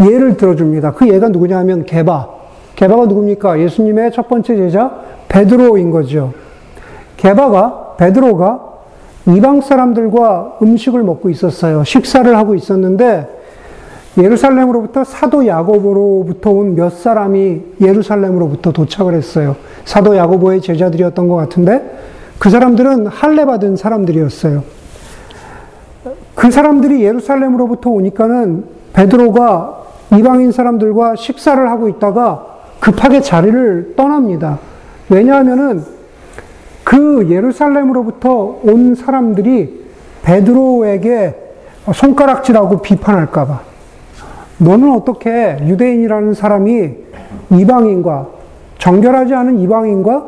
예를 0.00 0.36
들어줍니다. 0.36 0.92
그 0.92 1.08
예가 1.08 1.28
누구냐 1.28 1.56
하면 1.58 1.86
개바. 1.86 2.28
개바가 2.74 3.06
누굽니까? 3.06 3.60
예수님의 3.60 4.12
첫 4.12 4.28
번째 4.28 4.56
제자 4.56 5.00
베드로인 5.28 5.90
거죠. 5.90 6.34
개바가, 7.16 7.94
베드로가 7.96 8.60
이방 9.28 9.62
사람들과 9.62 10.58
음식을 10.60 11.02
먹고 11.02 11.30
있었어요. 11.30 11.84
식사를 11.84 12.36
하고 12.36 12.54
있었는데 12.54 13.28
예루살렘으로부터 14.18 15.04
사도 15.04 15.46
야고보로부터 15.46 16.50
온 16.50 16.74
몇 16.74 16.90
사람이 16.90 17.62
예루살렘으로부터 17.80 18.72
도착을 18.72 19.14
했어요. 19.14 19.56
사도 19.84 20.16
야고보의 20.16 20.60
제자들이었던 20.62 21.28
것 21.28 21.36
같은데 21.36 21.98
그 22.38 22.50
사람들은 22.50 23.06
할례 23.06 23.44
받은 23.44 23.76
사람들이었어요. 23.76 24.62
그 26.34 26.50
사람들이 26.50 27.02
예루살렘으로부터 27.02 27.90
오니까는 27.90 28.64
베드로가 28.92 29.82
이방인 30.16 30.52
사람들과 30.52 31.16
식사를 31.16 31.68
하고 31.70 31.88
있다가 31.88 32.46
급하게 32.80 33.20
자리를 33.20 33.94
떠납니다. 33.96 34.58
왜냐하면은 35.08 35.82
그 36.84 37.26
예루살렘으로부터 37.30 38.60
온 38.62 38.94
사람들이 38.94 39.86
베드로에게 40.22 41.34
손가락질하고 41.92 42.82
비판할까봐. 42.82 43.75
너는 44.58 44.92
어떻게 44.92 45.58
유대인이라는 45.62 46.34
사람이 46.34 46.90
이방인과 47.50 48.26
정결하지 48.78 49.34
않은 49.34 49.60
이방인과 49.60 50.26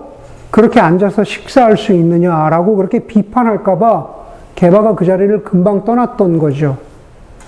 그렇게 0.50 0.80
앉아서 0.80 1.24
식사할 1.24 1.76
수 1.76 1.92
있느냐라고 1.92 2.76
그렇게 2.76 3.00
비판할까봐 3.00 4.18
개바가 4.54 4.94
그 4.94 5.04
자리를 5.04 5.44
금방 5.44 5.84
떠났던 5.84 6.38
거죠. 6.38 6.78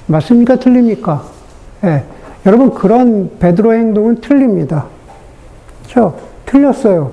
맞습니까? 0.06 0.56
틀립니까? 0.56 1.22
예. 1.84 2.04
여러분, 2.46 2.70
그런 2.70 3.30
베드로의 3.38 3.80
행동은 3.80 4.20
틀립니다. 4.20 4.86
그렇죠? 5.82 6.16
틀렸어요. 6.46 7.12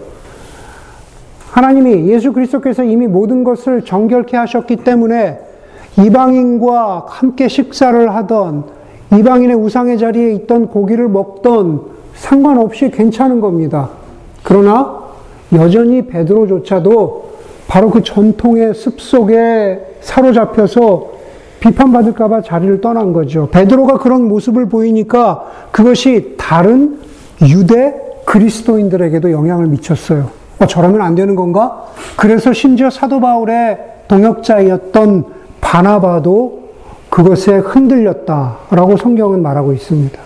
하나님이 1.52 2.08
예수 2.10 2.34
그리스도께서 2.34 2.84
이미 2.84 3.08
모든 3.08 3.44
것을 3.44 3.84
정결케 3.84 4.38
하셨기 4.38 4.78
때문에 4.78 5.40
이방인과 5.98 7.06
함께 7.08 7.48
식사를 7.48 8.14
하던 8.16 8.77
이방인의 9.14 9.56
우상의 9.56 9.98
자리에 9.98 10.34
있던 10.34 10.68
고기를 10.68 11.08
먹던 11.08 11.82
상관없이 12.16 12.90
괜찮은 12.90 13.40
겁니다. 13.40 13.90
그러나 14.44 14.98
여전히 15.54 16.06
베드로조차도 16.08 17.28
바로 17.68 17.90
그 17.90 18.04
전통의 18.04 18.74
습속에 18.74 19.98
사로잡혀서 20.02 21.18
비판받을까봐 21.60 22.42
자리를 22.42 22.82
떠난 22.82 23.14
거죠. 23.14 23.50
베드로가 23.50 23.98
그런 23.98 24.28
모습을 24.28 24.68
보이니까 24.68 25.46
그것이 25.72 26.36
다른 26.38 27.00
유대 27.42 27.96
그리스도인들에게도 28.26 29.32
영향을 29.32 29.68
미쳤어요. 29.68 30.30
어, 30.60 30.66
저러면 30.66 31.02
안 31.02 31.16
되는 31.16 31.36
건가? 31.36 31.86
그래서 32.18 32.52
심지어 32.54 32.90
사도 32.90 33.20
바울의 33.20 33.78
동역자였던 34.08 35.26
바나바도 35.62 36.67
그것에 37.18 37.58
흔들렸다라고 37.58 38.96
성경은 38.96 39.42
말하고 39.42 39.74
있습니다. 39.74 40.20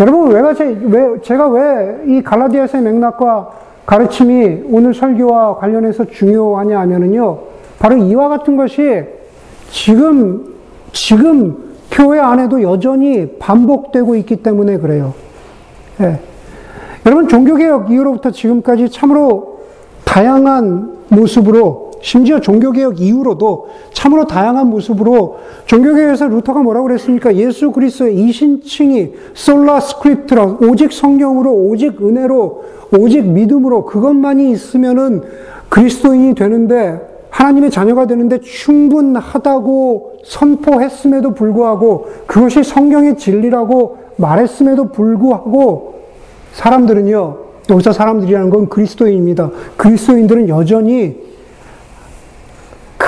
여러분, 0.00 0.32
왜, 0.32 0.42
왜 0.86 1.20
제가 1.22 1.46
왜 1.46 2.04
이 2.04 2.20
갈라디아서의 2.20 2.82
맥락과 2.82 3.50
가르침이 3.86 4.62
오늘 4.70 4.92
설교와 4.92 5.58
관련해서 5.58 6.06
중요하냐 6.06 6.80
하면은요, 6.80 7.38
바로 7.78 7.96
이와 7.96 8.28
같은 8.28 8.56
것이 8.56 9.04
지금, 9.70 10.56
지금 10.90 11.76
교회 11.92 12.18
안에도 12.18 12.60
여전히 12.60 13.38
반복되고 13.38 14.16
있기 14.16 14.42
때문에 14.42 14.78
그래요. 14.78 15.14
예. 16.00 16.18
여러분, 17.06 17.28
종교개혁 17.28 17.92
이후로부터 17.92 18.32
지금까지 18.32 18.88
참으로 18.88 19.60
다양한 20.04 21.04
모습으로 21.08 21.87
심지어 22.00 22.40
종교개혁 22.40 23.00
이후로도 23.00 23.68
참으로 23.92 24.26
다양한 24.26 24.68
모습으로 24.68 25.38
종교개혁에서 25.66 26.28
루터가 26.28 26.62
뭐라고 26.62 26.86
그랬습니까? 26.86 27.34
예수 27.36 27.72
그리스도의 27.72 28.16
이신칭이 28.16 29.12
솔라 29.34 29.80
스크립트라 29.80 30.58
오직 30.62 30.92
성경으로 30.92 31.52
오직 31.52 32.00
은혜로 32.02 32.64
오직 32.98 33.24
믿음으로 33.26 33.84
그것만이 33.84 34.50
있으면은 34.50 35.22
그리스도인이 35.68 36.34
되는데 36.34 37.00
하나님의 37.30 37.70
자녀가 37.70 38.06
되는데 38.06 38.40
충분하다고 38.40 40.12
선포했음에도 40.24 41.34
불구하고 41.34 42.08
그것이 42.26 42.64
성경의 42.64 43.18
진리라고 43.18 43.98
말했음에도 44.16 44.90
불구하고 44.90 45.98
사람들은요, 46.52 47.36
여기서 47.70 47.92
사람들이라는 47.92 48.50
건 48.50 48.68
그리스도인입니다. 48.68 49.50
그리스도인들은 49.76 50.48
여전히 50.48 51.27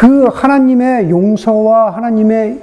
그 0.01 0.25
하나님의 0.33 1.11
용서와 1.11 1.91
하나님의 1.91 2.59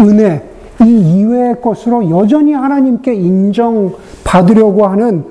은혜, 0.00 0.42
이 0.82 1.18
이외의 1.18 1.60
것으로 1.60 2.08
여전히 2.08 2.54
하나님께 2.54 3.12
인정받으려고 3.12 4.86
하는 4.86 5.26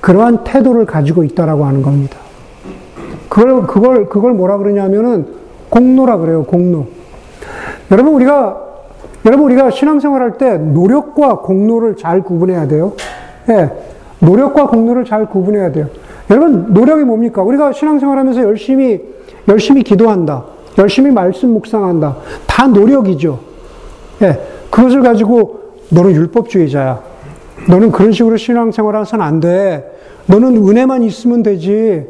그러한 0.00 0.44
태도를 0.44 0.86
가지고 0.86 1.24
있다라고 1.24 1.64
하는 1.64 1.82
겁니다. 1.82 2.18
그걸, 3.28 3.66
그걸, 3.66 4.08
그걸 4.08 4.34
뭐라 4.34 4.58
그러냐면은 4.58 5.26
공로라 5.68 6.18
그래요, 6.18 6.44
공로. 6.44 6.86
여러분, 7.90 8.14
우리가, 8.14 8.62
여러분, 9.24 9.46
우리가 9.46 9.72
신앙생활 9.72 10.22
할때 10.22 10.58
노력과 10.58 11.40
공로를 11.40 11.96
잘 11.96 12.22
구분해야 12.22 12.68
돼요. 12.68 12.92
예. 13.48 13.68
노력과 14.20 14.68
공로를 14.68 15.04
잘 15.04 15.26
구분해야 15.26 15.72
돼요. 15.72 15.88
여러분, 16.30 16.72
노력이 16.72 17.02
뭡니까? 17.02 17.42
우리가 17.42 17.72
신앙생활 17.72 18.16
하면서 18.16 18.40
열심히, 18.44 19.02
열심히 19.48 19.82
기도한다. 19.82 20.53
열심히 20.78 21.10
말씀 21.10 21.50
묵상한다. 21.54 22.16
다 22.46 22.66
노력이죠. 22.66 23.38
예. 24.22 24.40
그것을 24.70 25.02
가지고 25.02 25.60
너는 25.90 26.12
율법주의자야. 26.12 27.00
너는 27.68 27.92
그런 27.92 28.12
식으로 28.12 28.36
신앙생활 28.36 28.96
해서는 28.96 29.24
안 29.24 29.40
돼. 29.40 29.90
너는 30.26 30.56
은혜만 30.56 31.02
있으면 31.04 31.42
되지. 31.42 32.06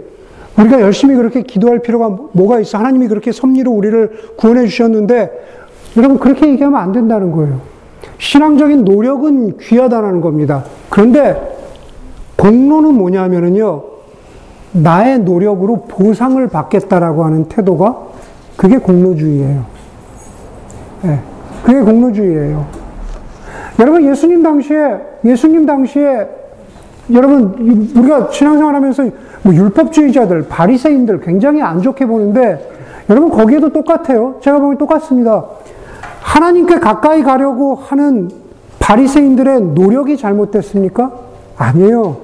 우리가 0.59 0.81
열심히 0.81 1.16
그렇게 1.16 1.42
기도할 1.42 1.81
필요가 1.81 2.09
뭐가 2.33 2.61
있어? 2.61 2.79
하나님이 2.79 3.09
그렇게 3.09 3.33
섭리로 3.33 3.70
우리를 3.72 4.11
구원해 4.37 4.66
주셨는데, 4.66 5.31
여러분, 5.96 6.18
그렇게 6.18 6.48
얘기하면 6.48 6.81
안 6.81 6.92
된다는 6.92 7.33
거예요. 7.33 7.61
신앙적인 8.18 8.85
노력은 8.85 9.59
귀하다는 9.59 10.20
겁니다. 10.20 10.64
그런데, 10.88 11.40
공로는 12.37 12.94
뭐냐면요. 12.94 13.83
나의 14.72 15.20
노력으로 15.20 15.83
보상을 15.88 16.46
받겠다라고 16.48 17.24
하는 17.24 17.44
태도가, 17.46 18.13
그게 18.56 18.78
공로주의예요. 18.78 19.64
네, 21.02 21.20
그게 21.64 21.80
공로주의예요. 21.80 22.66
여러분, 23.80 24.04
예수님 24.04 24.42
당시에, 24.42 25.00
예수님 25.24 25.66
당시에 25.66 26.28
여러분 27.12 27.92
우리가 27.96 28.30
신앙생활 28.30 28.74
하면서 28.74 29.04
뭐 29.42 29.54
율법주의자들, 29.54 30.46
바리새인들 30.48 31.20
굉장히 31.20 31.60
안 31.60 31.82
좋게 31.82 32.06
보는데 32.06 32.70
여러분 33.10 33.30
거기에도 33.30 33.70
똑같아요. 33.70 34.36
제가 34.40 34.58
보기 34.58 34.78
똑같습니다. 34.78 35.44
하나님께 36.20 36.78
가까이 36.78 37.22
가려고 37.22 37.74
하는 37.74 38.30
바리새인들의 38.78 39.60
노력이 39.60 40.16
잘못됐습니까? 40.16 41.12
아니에요. 41.58 42.16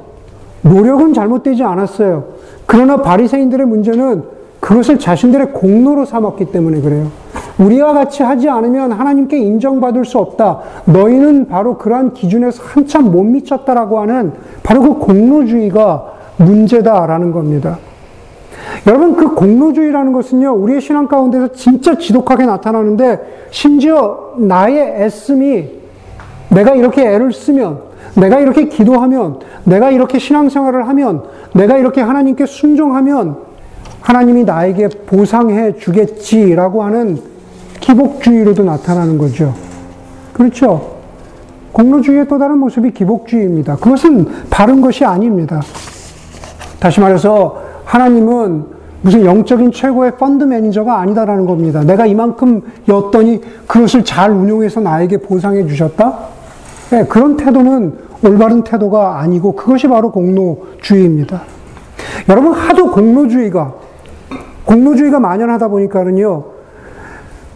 노력은 0.63 1.13
잘못되지 1.13 1.63
않았어요. 1.63 2.25
그러나 2.67 2.99
바리새인들의 2.99 3.67
문제는 3.67 4.23
그것을 4.61 4.99
자신들의 4.99 5.53
공로로 5.53 6.05
삼았기 6.05 6.47
때문에 6.47 6.81
그래요. 6.81 7.11
우리와 7.59 7.93
같이 7.93 8.23
하지 8.23 8.49
않으면 8.49 8.93
하나님께 8.93 9.37
인정받을 9.39 10.05
수 10.05 10.19
없다. 10.19 10.61
너희는 10.87 11.49
바로 11.49 11.77
그러한 11.77 12.15
기준에서 12.15 12.63
한참 12.65 13.11
못 13.11 13.23
미쳤다라고 13.23 14.01
하는 14.01 14.33
바로 14.63 14.83
그 14.83 14.95
공로주의가 14.95 16.13
문제다라는 16.39 17.33
겁니다. 17.33 17.79
여러분, 18.87 19.17
그 19.17 19.35
공로주의라는 19.35 20.13
것은요, 20.13 20.53
우리의 20.55 20.81
신앙 20.81 21.07
가운데서 21.07 21.53
진짜 21.53 21.97
지독하게 21.99 22.47
나타나는데, 22.47 23.47
심지어 23.51 24.35
나의 24.39 25.03
애씀이 25.03 25.69
내가 26.51 26.75
이렇게 26.75 27.03
애를 27.07 27.33
쓰면, 27.33 27.79
내가 28.17 28.39
이렇게 28.39 28.69
기도하면, 28.69 29.39
내가 29.65 29.91
이렇게 29.91 30.19
신앙생활을 30.19 30.89
하면, 30.89 31.25
내가 31.55 31.77
이렇게 31.79 32.01
하나님께 32.01 32.47
순종하면, 32.47 33.50
하나님이 34.01 34.45
나에게 34.45 34.89
보상해 35.07 35.77
주겠지라고 35.77 36.83
하는 36.83 37.21
기복주의로도 37.81 38.65
나타나는 38.65 39.19
거죠. 39.19 39.55
그렇죠? 40.33 40.99
공로주의의 41.73 42.29
또 42.29 42.39
다른 42.39 42.59
모습이 42.59 42.93
기복주의입니다. 42.93 43.77
그것은 43.77 44.27
바른 44.51 44.81
것이 44.81 45.05
아닙니다. 45.05 45.61
다시 46.79 47.01
말해서 47.01 47.63
하나님은 47.85 48.65
무슨 49.03 49.25
영적인 49.25 49.73
최고의 49.73 50.17
펀드 50.17 50.45
매니저가 50.45 50.99
아니다라는 50.99 51.47
겁니다. 51.47 51.83
내가 51.83 52.07
이만큼 52.07 52.63
였더니 52.89 53.41
그것을 53.67 54.05
잘 54.05 54.31
운용해서 54.31 54.81
나에게 54.81 55.19
보상해 55.19 55.67
주셨다? 55.67 56.19
네, 56.91 57.05
그런 57.07 57.37
태도는 57.37 57.95
올바른 58.23 58.63
태도가 58.63 59.21
아니고 59.21 59.53
그것이 59.53 59.89
바로 59.89 60.11
공로주의입니다. 60.11 61.43
여러분 62.29 62.53
하도 62.53 62.91
공로주의가 62.91 63.75
공로주의가 64.65 65.21
만연하다 65.21 65.69
보니까는요, 65.69 66.45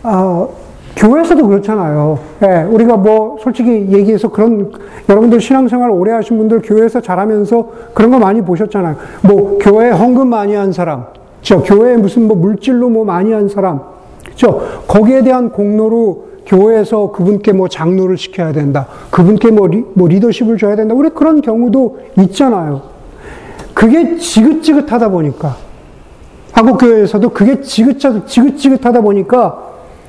어, 0.05 0.49
교회에서도 0.97 1.47
그렇잖아요. 1.47 2.19
예, 2.43 2.63
우리가 2.63 2.97
뭐 2.97 3.37
솔직히 3.43 3.89
얘기해서 3.91 4.29
그런 4.29 4.71
여러분들 5.09 5.41
신앙생활 5.41 5.91
오래 5.91 6.13
하신 6.13 6.39
분들 6.39 6.63
교회에서 6.63 7.01
자라면서 7.01 7.69
그런 7.95 8.11
거 8.11 8.19
많이 8.19 8.43
보셨잖아요. 8.43 8.97
뭐 9.23 9.59
교회 9.61 9.91
헌금 9.91 10.29
많이 10.29 10.55
한 10.55 10.73
사람, 10.73 11.07
저 11.43 11.63
교회 11.63 11.97
무슨 11.97 12.29
뭐 12.29 12.37
물질로 12.37 12.89
뭐 12.89 13.05
많이 13.05 13.33
한 13.33 13.49
사람, 13.49 13.81
그죠? 14.25 14.61
거기에 14.87 15.23
대한 15.23 15.51
공로로 15.51 16.35
교회에서 16.47 17.11
그분께 17.13 17.53
뭐 17.53 17.69
장로를 17.69 18.19
시켜야 18.19 18.53
된다. 18.53 18.87
그분께 19.11 19.51
뭐, 19.51 19.67
리, 19.67 19.85
뭐 19.95 20.09
리더십을 20.09 20.59
줘야 20.59 20.77
된다. 20.77 20.95
우리 20.95 21.09
그런 21.09 21.41
경우도 21.41 21.99
있잖아요. 22.19 22.83
그게 23.73 24.17
지긋지긋하다 24.17 25.09
보니까 25.09 25.57
한국교회에서도 26.55 27.29
그게 27.31 27.61
지긋, 27.61 27.99
지긋지긋하다 28.27 29.01
보니까 29.01 29.59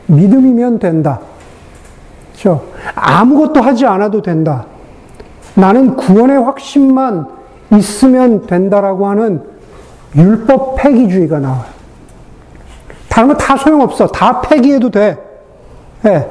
믿음이면 0.07 0.79
된다. 0.79 1.19
그렇죠? 2.31 2.65
아무것도 2.93 3.61
하지 3.61 3.85
않아도 3.85 4.21
된다. 4.21 4.65
나는 5.55 5.95
구원의 5.95 6.37
확신만 6.43 7.27
있으면 7.73 8.45
된다라고 8.45 9.07
하는 9.07 9.41
율법 10.15 10.75
폐기주의가 10.77 11.39
나와요. 11.39 11.75
다른 13.09 13.29
거 13.29 13.35
다 13.35 13.57
소용없어. 13.57 14.07
다 14.07 14.41
폐기해도 14.41 14.91
돼. 14.91 15.17
네. 16.03 16.29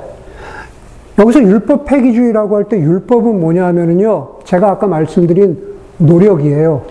여기서 1.19 1.43
율법 1.43 1.87
폐기주의라고 1.87 2.57
할 2.57 2.65
때 2.65 2.79
율법은 2.79 3.41
뭐냐 3.41 3.65
하면은요, 3.67 4.41
제가 4.45 4.71
아까 4.71 4.87
말씀드린 4.87 5.59
노력이에요. 5.99 6.83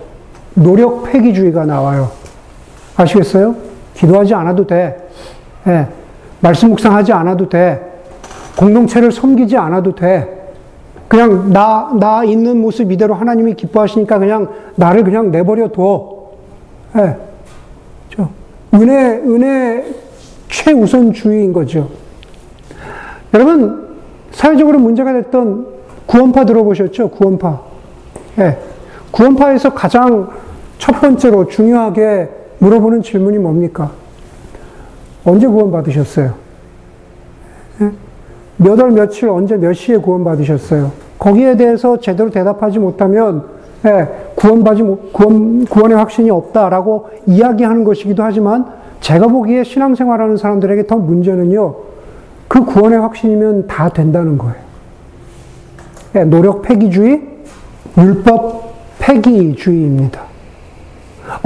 노력 0.56 1.04
폐기주의가 1.04 1.66
나와요. 1.66 2.10
아시겠어요? 2.95 3.56
기도하지 3.95 4.34
않아도 4.34 4.67
돼. 4.67 4.97
네. 5.63 5.88
말씀 6.39 6.69
묵상하지 6.69 7.13
않아도 7.13 7.49
돼. 7.49 7.82
공동체를 8.58 9.12
섬기지 9.12 9.58
않아도 9.58 9.95
돼. 9.95 10.51
그냥 11.08 11.51
나, 11.51 11.91
나 11.99 12.23
있는 12.23 12.62
모습 12.62 12.91
이대로 12.91 13.13
하나님이 13.13 13.56
기뻐하시니까 13.56 14.19
그냥 14.19 14.49
나를 14.75 15.03
그냥 15.03 15.32
내버려 15.32 15.69
둬. 15.69 16.32
네. 16.93 17.15
은혜, 18.73 19.17
은혜 19.17 19.86
최우선주의인 20.49 21.53
거죠. 21.53 21.89
여러분, 23.34 23.97
사회적으로 24.32 24.79
문제가 24.79 25.13
됐던 25.13 25.67
구원파 26.08 26.45
들어보셨죠? 26.45 27.10
구원파. 27.10 27.62
네. 28.36 28.58
구원파에서 29.12 29.73
가장 29.73 30.29
첫 30.79 30.99
번째로 30.99 31.47
중요하게 31.47 32.29
물어보는 32.63 33.02
질문이 33.02 33.39
뭡니까? 33.39 33.91
언제 35.26 35.47
구원받으셨어요? 35.47 36.34
예? 37.82 37.91
몇 38.56 38.80
월, 38.80 38.91
며칠, 38.91 39.28
언제, 39.28 39.58
몇 39.58 39.73
시에 39.73 39.97
구원받으셨어요? 39.97 40.91
거기에 41.19 41.58
대해서 41.58 41.99
제대로 41.99 42.30
대답하지 42.30 42.80
못하면, 42.80 43.43
예, 43.86 44.08
구원받지, 44.36 44.84
구원, 45.12 45.65
구원의 45.65 45.97
확신이 45.97 46.30
없다라고 46.30 47.10
이야기하는 47.28 47.84
것이기도 47.84 48.23
하지만, 48.23 48.65
제가 49.02 49.28
보기에 49.28 49.65
신앙생활하는 49.65 50.38
사람들에게 50.38 50.88
더 50.88 50.95
문제는요, 50.95 51.76
그 52.47 52.63
구원의 52.63 52.99
확신이면 52.99 53.67
다 53.67 53.89
된다는 53.89 54.38
거예요. 54.38 54.56
예, 56.15 56.23
노력 56.23 56.62
폐기주의, 56.62 57.21
율법 57.97 58.73
폐기주의입니다. 58.99 60.33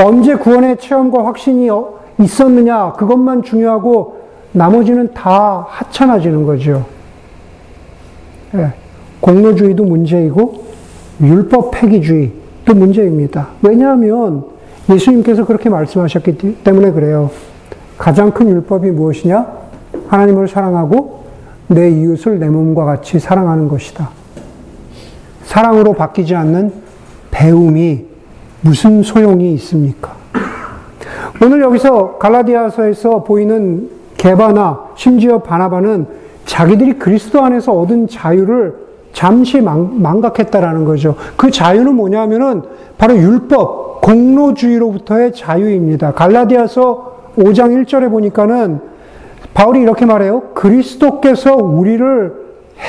언제 0.03 0.35
구원의 0.35 0.77
체험과 0.77 1.25
확신이 1.25 1.69
있었느냐, 2.19 2.93
그것만 2.93 3.43
중요하고 3.43 4.17
나머지는 4.51 5.13
다 5.13 5.65
하찮아지는 5.69 6.45
거죠. 6.45 6.85
예, 8.55 8.73
공로주의도 9.19 9.83
문제이고 9.83 10.65
율법 11.21 11.71
폐기주의도 11.71 12.73
문제입니다. 12.73 13.49
왜냐하면 13.61 14.45
예수님께서 14.89 15.45
그렇게 15.45 15.69
말씀하셨기 15.69 16.63
때문에 16.63 16.91
그래요. 16.91 17.29
가장 17.97 18.31
큰 18.31 18.49
율법이 18.49 18.91
무엇이냐? 18.91 19.45
하나님을 20.07 20.47
사랑하고 20.47 21.25
내 21.67 21.89
이웃을 21.89 22.39
내 22.39 22.47
몸과 22.47 22.85
같이 22.85 23.19
사랑하는 23.19 23.67
것이다. 23.67 24.09
사랑으로 25.43 25.93
바뀌지 25.93 26.35
않는 26.35 26.71
배움이 27.31 28.05
무슨 28.61 29.03
소용이 29.03 29.53
있습니까? 29.53 30.15
오늘 31.41 31.61
여기서 31.61 32.17
갈라디아서에서 32.17 33.23
보이는 33.23 33.89
게바나 34.17 34.79
심지어 34.95 35.39
바나바는 35.39 36.07
자기들이 36.45 36.93
그리스도 36.93 37.43
안에서 37.43 37.73
얻은 37.73 38.07
자유를 38.07 38.87
잠시 39.13 39.61
망 39.61 40.21
각했다라는 40.21 40.85
거죠. 40.85 41.15
그 41.35 41.51
자유는 41.51 41.95
뭐냐면은 41.95 42.63
바로 42.97 43.15
율법, 43.15 44.01
공로주의로부터의 44.01 45.33
자유입니다. 45.33 46.13
갈라디아서 46.13 47.33
5장 47.37 47.85
1절에 47.85 48.09
보니까는 48.09 48.79
바울이 49.53 49.81
이렇게 49.81 50.05
말해요. 50.05 50.41
그리스도께서 50.53 51.55
우리를 51.55 52.33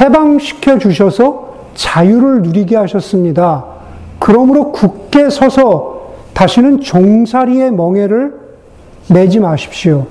해방시켜 0.01 0.79
주셔서 0.79 1.55
자유를 1.75 2.43
누리게 2.43 2.77
하셨습니다. 2.77 3.78
그러므로 4.29 4.73
굳게 4.73 5.31
서서 5.31 6.03
다시는 6.35 6.83
종살이의 6.83 7.73
멍해를 7.73 8.35
매지 9.11 9.41
마십시오. 9.41 10.05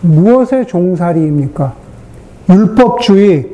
무엇의 0.00 0.66
종살이입니까? 0.66 1.74
율법주의, 2.48 3.46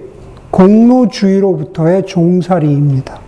공로주의로부터의 0.52 2.06
종살이입니다. 2.06 3.18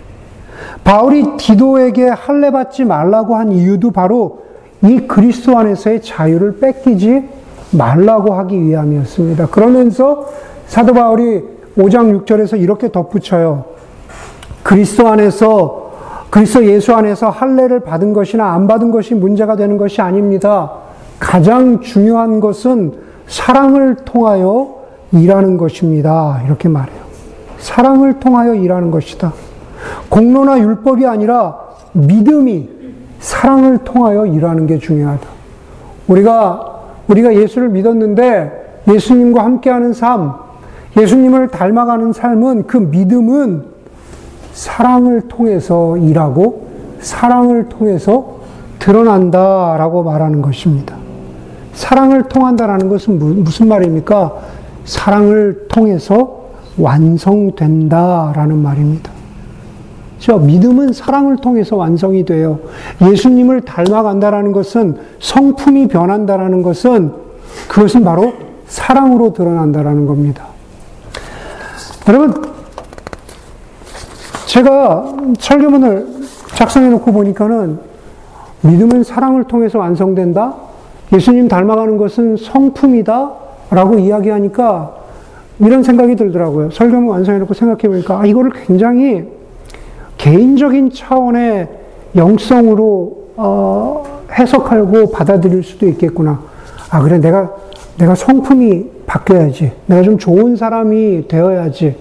바울이 0.85 1.39
디도에게 1.39 2.07
할례 2.11 2.53
받지 2.53 2.85
말라고 2.85 3.35
한 3.35 3.51
이유도 3.51 3.91
바로 3.91 4.43
이 4.85 5.01
그리스도 5.09 5.59
안에서의 5.59 6.03
자유를 6.03 6.61
뺏기지 6.61 7.25
말라고 7.73 8.35
하기 8.35 8.63
위함이었습니다. 8.63 9.49
그러면서 9.49 10.29
사도 10.69 10.95
바울이 10.95 11.43
5장 11.77 12.25
6절에서 12.25 12.61
이렇게 12.61 12.93
덧붙여요. 12.93 13.65
그리스도 14.63 15.09
안에서 15.09 15.82
그리스도 16.33 16.65
예수 16.65 16.95
안에서 16.95 17.29
할례를 17.29 17.81
받은 17.81 18.15
것이나 18.15 18.55
안 18.55 18.67
받은 18.67 18.91
것이 18.91 19.15
문제가 19.15 19.55
되는 19.55 19.77
것이 19.77 20.01
아닙니다. 20.01 20.73
가장 21.21 21.83
중요한 21.83 22.41
것은 22.41 22.95
사랑을 23.27 23.97
통하여 23.97 24.77
일하는 25.13 25.59
것입니다. 25.59 26.41
이렇게 26.47 26.71
말해요. 26.71 27.03
사랑을 27.59 28.19
통하여 28.19 28.55
일하는 28.55 28.91
것이다. 28.91 29.35
공로나 30.09 30.59
율법이 30.59 31.05
아니라 31.05 31.55
믿음이 31.93 32.71
사랑을 33.21 33.77
통하여 33.85 34.25
일하는 34.25 34.67
게 34.67 34.79
중요하다. 34.79 35.29
우리가 36.09 36.81
우리가 37.09 37.35
예수를 37.35 37.69
믿었는데 37.69 38.81
예수님과 38.89 39.45
함께하는 39.45 39.93
삶, 39.93 40.33
예수님을 40.97 41.49
닮아가는 41.49 42.15
삶은 42.15 42.67
그 42.69 42.79
믿음은 42.79 43.72
사랑을 44.53 45.23
통해서 45.29 45.97
일하고 45.97 46.67
사랑을 47.01 47.69
통해서 47.69 48.41
드러난다라고 48.79 50.03
말하는 50.03 50.43
것입니다. 50.43 50.97
사랑을 51.73 52.25
통한다라는 52.25 52.89
것은 52.89 53.45
무슨 53.45 53.69
말입니까? 53.69 54.35
사랑을 54.85 55.67
통해서 55.69 56.43
완성된다라는 56.77 58.59
말입니다. 58.59 59.11
저 60.19 60.39
믿음은 60.39 60.93
사랑을 60.93 61.37
통해서 61.39 61.77
완성이 61.77 62.25
돼요. 62.25 62.61
예수님을 63.01 63.63
닮아간다라는 63.63 64.53
것은 64.53 64.97
성품이 65.19 65.89
변한다라는 65.89 66.63
것은 66.63 67.13
그것은 67.69 68.05
바로 68.05 68.33
사랑으로 68.67 69.33
드러난다라는 69.33 70.07
겁니다. 70.07 70.47
여러분, 72.09 72.52
제가 74.53 75.15
설교문을 75.39 76.07
작성해 76.57 76.91
놓고 76.91 77.11
보니까는 77.11 77.79
믿음은 78.61 79.03
사랑을 79.03 79.45
통해서 79.45 79.79
완성된다? 79.79 80.53
예수님 81.11 81.49
닮아가는 81.49 81.97
것은 81.97 82.37
성품이다? 82.37 83.31
라고 83.71 83.99
이야기하니까 83.99 84.95
이런 85.59 85.83
생각이 85.83 86.17
들더라고요. 86.17 86.71
설교문 86.71 87.09
완성해 87.09 87.39
놓고 87.39 87.55
생각해 87.55 87.89
보니까, 87.89 88.21
아, 88.21 88.27
이거를 88.27 88.51
굉장히 88.67 89.27
개인적인 90.19 90.91
차원의 90.93 91.69
영성으로 92.15 93.23
어, 93.37 94.05
해석하고 94.39 95.13
받아들일 95.13 95.63
수도 95.63 95.87
있겠구나. 95.89 96.43
아, 96.91 97.01
그래, 97.01 97.19
내가, 97.19 97.51
내가 97.97 98.15
성품이 98.15 98.85
바뀌어야지. 99.07 99.73
내가 99.87 100.03
좀 100.03 100.19
좋은 100.19 100.57
사람이 100.57 101.27
되어야지. 101.27 101.97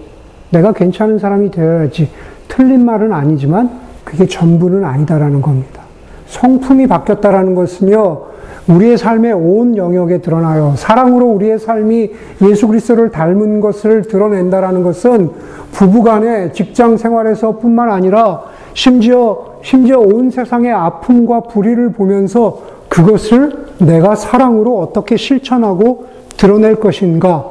내가 0.49 0.73
괜찮은 0.73 1.17
사람이 1.17 1.49
되어야지. 1.49 2.09
틀린 2.51 2.85
말은 2.85 3.13
아니지만 3.13 3.69
그게 4.03 4.27
전부는 4.27 4.83
아니다라는 4.83 5.41
겁니다. 5.41 5.81
성품이 6.27 6.87
바뀌었다라는 6.87 7.55
것은요, 7.55 8.23
우리의 8.67 8.97
삶의 8.97 9.33
온 9.33 9.77
영역에 9.77 10.19
드러나요. 10.19 10.73
사랑으로 10.75 11.27
우리의 11.27 11.59
삶이 11.59 12.11
예수 12.43 12.67
그리스도를 12.67 13.09
닮은 13.09 13.61
것을 13.61 14.03
드러낸다라는 14.03 14.83
것은 14.83 15.31
부부간의 15.71 16.53
직장 16.53 16.97
생활에서 16.97 17.57
뿐만 17.57 17.89
아니라 17.89 18.43
심지어 18.73 19.51
심지어 19.63 19.99
온 19.99 20.29
세상의 20.29 20.71
아픔과 20.71 21.41
불의를 21.41 21.93
보면서 21.93 22.61
그것을 22.89 23.67
내가 23.79 24.15
사랑으로 24.15 24.79
어떻게 24.79 25.15
실천하고 25.15 26.07
드러낼 26.37 26.75
것인가? 26.75 27.45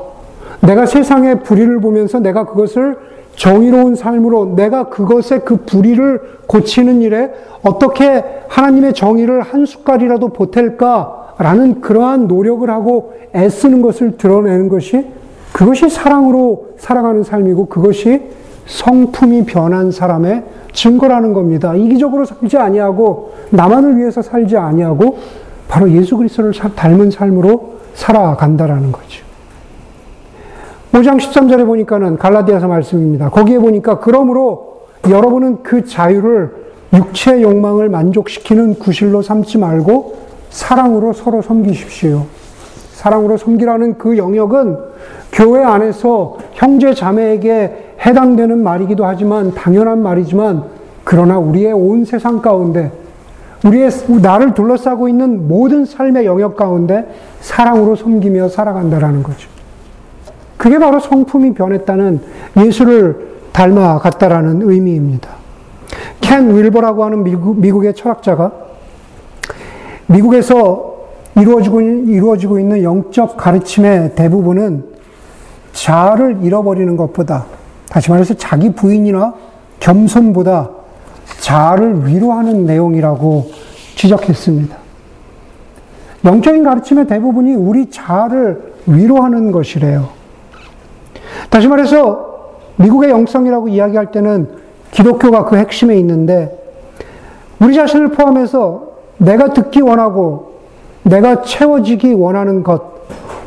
내가 0.61 0.85
세상의 0.85 1.43
불의를 1.43 1.81
보면서 1.81 2.21
내가 2.21 2.45
그것을 2.45 2.97
정의로운 3.41 3.95
삶으로 3.95 4.55
내가 4.55 4.91
그것의 4.91 5.47
그 5.47 5.57
불의를 5.65 6.21
고치는 6.47 7.01
일에 7.01 7.33
어떻게 7.63 8.23
하나님의 8.49 8.93
정의를 8.93 9.41
한 9.41 9.65
숟갈이라도 9.65 10.29
보탤까라는 10.35 11.81
그러한 11.81 12.27
노력을 12.27 12.69
하고 12.69 13.15
애쓰는 13.35 13.81
것을 13.81 14.19
드러내는 14.19 14.69
것이 14.69 15.07
그것이 15.55 15.89
사랑으로 15.89 16.73
살아가는 16.77 17.23
삶이고 17.23 17.65
그것이 17.67 18.21
성품이 18.67 19.47
변한 19.47 19.91
사람의 19.91 20.45
증거라는 20.75 21.33
겁니다. 21.33 21.75
이기적으로 21.75 22.27
살지 22.27 22.59
아니하고 22.59 23.33
나만을 23.49 23.97
위해서 23.97 24.21
살지 24.21 24.59
아니하고 24.59 25.17
바로 25.67 25.91
예수 25.91 26.19
그리스도를 26.19 26.53
닮은 26.53 27.11
삶으로 27.11 27.77
살아간다라는 27.95 28.93
거죠. 28.93 29.30
5장 30.93 31.21
13절에 31.21 31.65
보니까는 31.67 32.19
갈라디아서 32.19 32.67
말씀입니다. 32.67 33.31
거기에 33.31 33.59
보니까 33.59 34.01
그러므로 34.01 34.81
여러분은 35.09 35.63
그 35.63 35.85
자유를 35.85 36.53
육체의 36.93 37.43
욕망을 37.43 37.89
만족시키는 37.89 38.81
구실로 38.81 39.23
삼지 39.23 39.59
말고 39.59 40.17
사랑으로 40.51 41.13
서로 41.13 41.43
섬기십시오. 41.43 42.27
사랑으로 42.95 43.37
섬기라는 43.37 43.99
그 43.99 44.19
영역은 44.19 44.77
교회 45.33 45.63
안에서 45.63 46.39
형제 46.55 46.93
자매에게 46.93 47.95
해당되는 48.05 48.63
말이기도 48.63 49.07
하지만 49.07 49.55
당연한 49.55 50.03
말이지만 50.03 50.65
그러나 51.05 51.39
우리의 51.39 51.73
온 51.73 52.05
세상 52.05 52.43
가운데 52.43 52.91
우리의 53.65 53.91
나를 54.21 54.55
둘러싸고 54.55 55.09
있는 55.09 55.47
모든 55.47 55.85
삶의 55.85 56.27
영역 56.27 56.57
가운데 56.57 57.07
사랑으로 57.41 57.95
섬기며 57.95 58.49
살아간다라는 58.49 59.23
거죠. 59.23 59.60
그게 60.61 60.79
바로 60.79 61.01
성품이 61.01 61.55
변했다는 61.55 62.21
예수를 62.59 63.31
닮아갔다라는 63.53 64.61
의미입니다. 64.61 65.31
켄 66.21 66.55
윌버라고 66.55 67.03
하는 67.03 67.25
미국, 67.25 67.59
미국 67.59 67.87
의 67.87 67.95
철학자가 67.95 68.53
미국에서 70.07 70.97
이루어지고, 71.35 71.81
이루어지고 71.81 72.61
있는 72.61 72.83
영적 72.83 73.39
가르침의 73.39 74.15
대부분은 74.17 74.85
자아를 75.73 76.41
잃어버리는 76.43 76.95
것보다, 76.95 77.47
다시 77.89 78.11
말해서 78.11 78.35
자기 78.35 78.75
부인이나 78.75 79.33
겸손보다 79.81 80.69
자아를 81.41 82.07
위로하는 82.07 82.67
내용이라고 82.67 83.51
지적했습니다. 83.97 84.77
영적인 86.27 86.65
가르침의 86.65 87.07
대부분이 87.07 87.55
우리 87.55 87.89
자아를 87.89 88.75
위로하는 88.87 89.53
것이래요. 89.53 90.20
다시 91.49 91.69
말해서 91.69 92.31
미국의 92.77 93.11
영성이라고 93.11 93.69
이야기할 93.69 94.11
때는 94.11 94.49
기독교가 94.91 95.45
그 95.45 95.57
핵심에 95.57 95.97
있는데 95.99 96.57
우리 97.61 97.75
자신을 97.75 98.09
포함해서 98.11 98.91
내가 99.19 99.53
듣기 99.53 99.81
원하고 99.81 100.51
내가 101.03 101.43
채워지기 101.43 102.15
원하는 102.15 102.63
것 102.63 102.83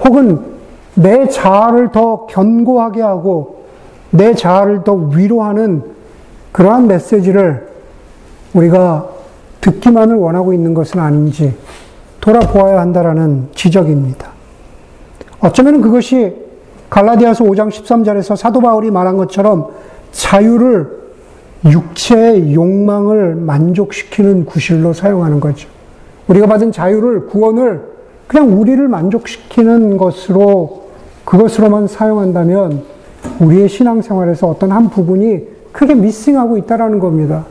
혹은 0.06 0.54
내 0.96 1.28
자아를 1.28 1.92
더 1.92 2.28
견고하게 2.28 3.02
하고 3.02 3.64
내 4.12 4.34
자아를 4.36 4.84
더 4.84 4.94
위로하는 4.94 5.84
그러한 6.52 6.88
메시지를 6.88 7.68
우리가 8.54 9.08
듣기만을 9.62 10.16
원하고 10.16 10.54
있는 10.54 10.74
것은 10.74 11.00
아닌지 11.00 11.56
돌아보아야 12.22 12.80
한다라는 12.80 13.50
지적입니다. 13.56 14.30
어쩌면 15.40 15.82
그것이 15.82 16.43
갈라디아서 16.94 17.44
5장 17.46 17.70
13절에서 17.70 18.36
사도 18.36 18.62
바울이 18.62 18.92
말한 18.92 19.18
것처럼 19.18 19.70
자유를 20.12 20.88
육체의 21.66 22.54
욕망을 22.54 23.34
만족시키는 23.34 24.46
구실로 24.46 24.94
사용하는 24.94 25.40
거죠. 25.40 25.68
우리가 26.28 26.46
받은 26.46 26.72
자유를, 26.72 27.26
구원을 27.26 27.82
그냥 28.28 28.60
우리를 28.60 28.88
만족시키는 28.88 29.98
것으로, 29.98 30.84
그것으로만 31.26 31.88
사용한다면 31.88 32.84
우리의 33.40 33.70
신앙생활에서 33.70 34.48
어떤 34.48 34.72
한 34.72 34.92
부분이 34.92 35.48
크게 35.72 35.96
미싱하고 35.96 36.60
있다라는 36.60 37.00
겁니다. 37.00 37.46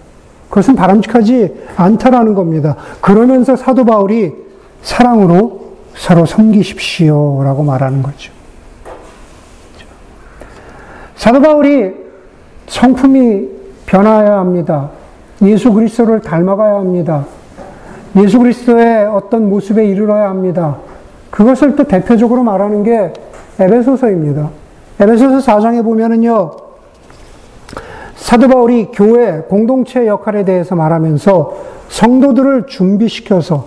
그것은 0.50 0.76
바람직하지 0.76 1.52
않다라는 1.74 2.34
겁니다. 2.34 2.76
그러면서 3.00 3.56
사도 3.56 3.84
바울이 3.84 4.34
사랑으로 4.82 5.62
서로 5.96 6.26
섬기십시오 6.26 7.42
라고 7.42 7.64
말하는 7.64 8.04
거죠. 8.04 8.41
사도 11.16 11.40
바울이 11.40 11.94
성품이 12.66 13.48
변화해야 13.86 14.38
합니다. 14.38 14.90
예수 15.42 15.72
그리스도를 15.72 16.20
닮아가야 16.20 16.76
합니다. 16.76 17.26
예수 18.16 18.38
그리스도의 18.38 19.06
어떤 19.06 19.48
모습에 19.48 19.86
이르러야 19.86 20.28
합니다. 20.28 20.76
그것을 21.30 21.76
또 21.76 21.84
대표적으로 21.84 22.42
말하는 22.42 22.82
게 22.82 23.12
에베소서입니다. 23.58 24.50
에베소서 25.00 25.38
4장에 25.38 25.82
보면은요, 25.82 26.50
사도 28.14 28.48
바울이 28.48 28.88
교회 28.92 29.40
공동체 29.48 30.06
역할에 30.06 30.44
대해서 30.44 30.76
말하면서 30.76 31.56
성도들을 31.88 32.66
준비시켜서 32.66 33.66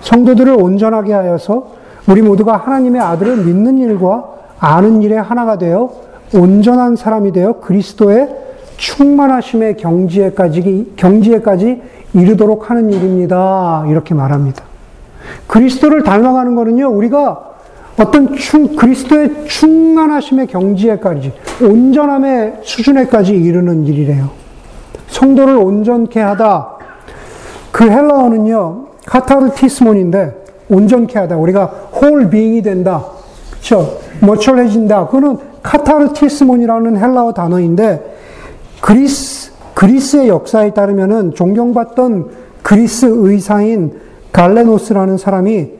성도들을 0.00 0.60
온전하게 0.60 1.12
하여서 1.12 1.72
우리 2.06 2.20
모두가 2.20 2.56
하나님의 2.56 3.00
아들을 3.00 3.38
믿는 3.38 3.78
일과 3.78 4.28
아는 4.58 5.02
일에 5.02 5.16
하나가 5.16 5.56
되어 5.56 5.90
온전한 6.34 6.96
사람이 6.96 7.32
되어 7.32 7.60
그리스도의 7.60 8.28
충만하심의 8.76 9.76
경지에까지, 9.76 10.94
경지에까지 10.96 11.80
이르도록 12.12 12.70
하는 12.70 12.92
일입니다. 12.92 13.84
이렇게 13.88 14.14
말합니다. 14.14 14.64
그리스도를 15.46 16.02
닮아가는 16.02 16.54
거는요, 16.54 16.88
우리가 16.88 17.54
어떤 17.98 18.34
충, 18.34 18.74
그리스도의 18.74 19.46
충만하심의 19.46 20.48
경지에까지, 20.48 21.32
온전함의 21.62 22.54
수준에까지 22.62 23.34
이르는 23.34 23.86
일이래요. 23.86 24.30
성도를 25.06 25.56
온전케 25.56 26.20
하다. 26.20 26.70
그 27.70 27.84
헬라어는요, 27.88 28.86
카타르티스몬인데, 29.06 30.44
온전케 30.68 31.18
하다. 31.20 31.36
우리가 31.36 31.66
홀 31.66 32.28
비잉이 32.28 32.62
된다. 32.62 33.04
그쵸? 33.52 33.98
머철해진다. 34.20 35.06
그거는 35.06 35.53
카타르티스몬이라는 35.64 36.96
헬라어 36.96 37.32
단어인데, 37.32 38.16
그리스, 38.80 39.50
그리스의 39.74 40.28
역사에 40.28 40.72
따르면은 40.72 41.34
존경받던 41.34 42.28
그리스 42.62 43.06
의사인 43.06 43.98
갈레노스라는 44.32 45.16
사람이 45.18 45.70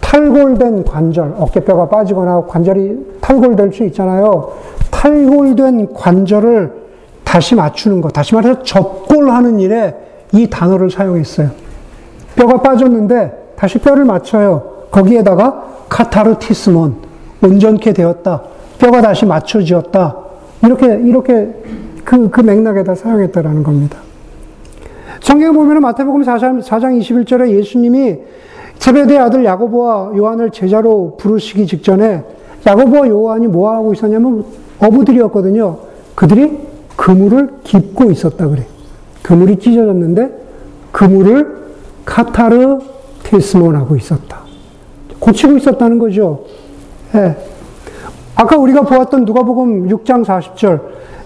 탈골된 0.00 0.84
관절, 0.84 1.34
어깨뼈가 1.38 1.88
빠지거나 1.88 2.44
관절이 2.46 3.18
탈골될 3.20 3.72
수 3.72 3.84
있잖아요. 3.84 4.52
탈골된 4.90 5.94
관절을 5.94 6.86
다시 7.24 7.54
맞추는 7.54 8.00
것, 8.02 8.12
다시 8.12 8.34
말해서 8.34 8.62
접골하는 8.62 9.58
일에 9.58 9.94
이 10.32 10.48
단어를 10.48 10.90
사용했어요. 10.90 11.50
뼈가 12.36 12.60
빠졌는데 12.62 13.54
다시 13.56 13.78
뼈를 13.78 14.04
맞춰요. 14.04 14.62
거기에다가 14.90 15.64
카타르티스몬, 15.88 16.96
온전케 17.42 17.92
되었다. 17.92 18.42
뼈가 18.78 19.00
다시 19.00 19.26
맞춰지었다. 19.26 20.16
이렇게, 20.64 20.86
이렇게 20.86 21.54
그, 22.04 22.30
그 22.30 22.40
맥락에다 22.40 22.94
사용했다라는 22.94 23.62
겁니다. 23.62 23.98
성경에 25.20 25.52
보면 25.54 25.80
마태복음 25.80 26.22
4장, 26.22 26.62
4장 26.62 27.00
21절에 27.00 27.50
예수님이 27.50 28.18
세베대 28.78 29.18
아들 29.18 29.44
야고보와 29.44 30.12
요한을 30.16 30.50
제자로 30.50 31.16
부르시기 31.18 31.66
직전에 31.66 32.22
야고보와 32.66 33.08
요한이 33.08 33.46
뭐 33.48 33.72
하고 33.72 33.92
있었냐면 33.92 34.44
어부들이었거든요. 34.78 35.78
그들이 36.14 36.58
그물을 36.96 37.48
깁고 37.64 38.10
있었다 38.10 38.48
그래. 38.48 38.66
그물이 39.22 39.58
찢어졌는데 39.58 40.30
그물을 40.92 41.56
카타르 42.04 42.78
테스몬하고 43.22 43.96
있었다. 43.96 44.40
고치고 45.18 45.56
있었다는 45.56 45.98
거죠. 45.98 46.44
예. 47.14 47.36
아까 48.36 48.56
우리가 48.56 48.82
보았던 48.82 49.24
누가복음 49.24 49.88
6장 49.88 50.24
40절 50.24 50.80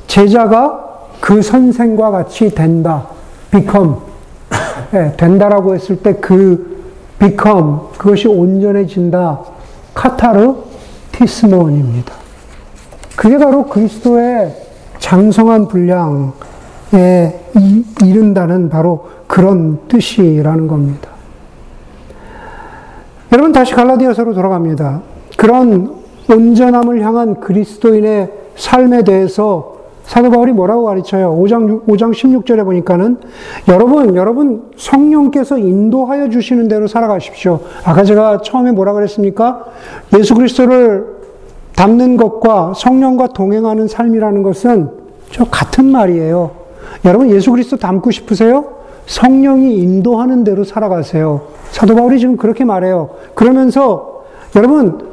제자가 0.07 1.09
그 1.21 1.43
선생과 1.43 2.11
같이 2.11 2.51
된다. 2.51 3.07
become 3.51 3.97
예, 4.95 5.13
된다라고 5.17 5.75
했을 5.75 5.97
때 5.97 6.15
그 6.15 6.85
become 7.19 7.79
그것이 7.99 8.29
온전해진다. 8.29 9.41
카타르 9.93 10.55
티스몬입니다. 11.13 12.15
그게 13.17 13.37
바로 13.39 13.67
그리스도의 13.67 14.55
장성한 14.99 15.69
분량에 15.69 16.31
이른다는 18.03 18.71
바로 18.71 19.09
그런 19.27 19.81
뜻이라는 19.89 20.69
겁니다. 20.69 21.11
여러분 23.33 23.53
다시 23.53 23.75
갈라디아서로 23.75 24.33
돌아갑니다. 24.33 25.03
그런 25.37 26.00
온전함을 26.29 27.03
향한 27.03 27.41
그리스도인의 27.41 28.33
삶에 28.57 29.05
대해서 29.05 29.81
사도 30.05 30.29
바울이 30.29 30.53
뭐라고 30.53 30.87
가르쳐요? 30.87 31.37
5장, 31.37 31.87
5장 31.87 32.13
16절에 32.13 32.65
보니까는 32.65 33.19
여러분, 33.69 34.17
여러분 34.17 34.71
성령께서 34.77 35.57
인도하여 35.57 36.29
주시는 36.31 36.67
대로 36.67 36.89
살아가십시오. 36.89 37.61
아까 37.85 38.03
제가 38.03 38.41
처음에 38.43 38.73
뭐라 38.73 38.93
그랬습니까? 38.93 39.67
예수 40.19 40.35
그리스도를 40.35 41.21
닮는 41.77 42.17
것과 42.17 42.73
성령과 42.75 43.29
동행하는 43.29 43.87
삶이라는 43.87 44.43
것은 44.43 44.91
저 45.31 45.45
같은 45.45 45.85
말이에요. 45.87 46.51
여러분 47.05 47.31
예수 47.31 47.53
그리스도 47.53 47.77
닮고 47.77 48.11
싶으세요? 48.11 48.65
성령이 49.07 49.77
인도하는 49.77 50.43
대로 50.43 50.65
살아가세요. 50.65 51.43
사도 51.71 51.95
바울이 51.95 52.19
지금 52.19 52.37
그렇게 52.37 52.65
말해요. 52.65 53.11
그러면서 53.35 54.25
여러분 54.57 55.10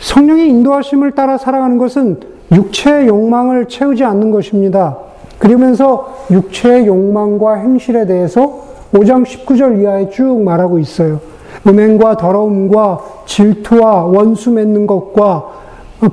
성령의 0.00 0.48
인도하심을 0.48 1.12
따라 1.12 1.38
살아가는 1.38 1.78
것은 1.78 2.20
육체의 2.52 3.06
욕망을 3.06 3.66
채우지 3.66 4.02
않는 4.04 4.30
것입니다. 4.30 4.96
그러면서 5.38 6.26
육체의 6.30 6.86
욕망과 6.86 7.54
행실에 7.56 8.06
대해서 8.06 8.64
5장 8.92 9.24
19절 9.24 9.80
이하에 9.80 10.10
쭉 10.10 10.42
말하고 10.42 10.78
있어요. 10.78 11.20
음행과 11.66 12.16
더러움과 12.16 13.00
질투와 13.26 14.04
원수 14.06 14.50
맺는 14.50 14.86
것과 14.86 15.48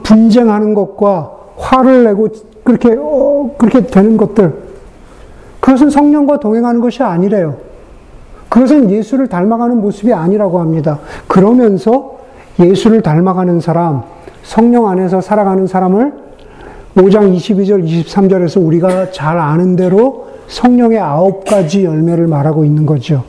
분쟁하는 0.03 0.73
것과 0.73 1.31
화를 1.57 2.03
내고 2.03 2.27
그렇게 2.63 2.95
어, 2.99 3.55
그렇게 3.57 3.87
되는 3.87 4.17
것들 4.17 4.53
그것은 5.59 5.89
성령과 5.89 6.39
동행하는 6.39 6.81
것이 6.81 7.01
아니래요. 7.03 7.55
그것은 8.49 8.91
예수를 8.91 9.27
닮아가는 9.27 9.81
모습이 9.81 10.13
아니라고 10.13 10.59
합니다. 10.59 10.99
그러면서 11.27 12.16
예수를 12.59 13.01
닮아가는 13.01 13.59
사람, 13.59 14.03
성령 14.43 14.87
안에서 14.87 15.21
살아가는 15.21 15.67
사람을 15.67 16.13
5장 16.95 17.35
22절, 17.35 17.85
23절에서 17.85 18.65
우리가 18.65 19.11
잘 19.11 19.37
아는 19.37 19.75
대로 19.75 20.27
성령의 20.47 20.99
아홉 20.99 21.45
가지 21.45 21.83
열매를 21.83 22.27
말하고 22.27 22.65
있는 22.65 22.85
거죠. 22.85 23.23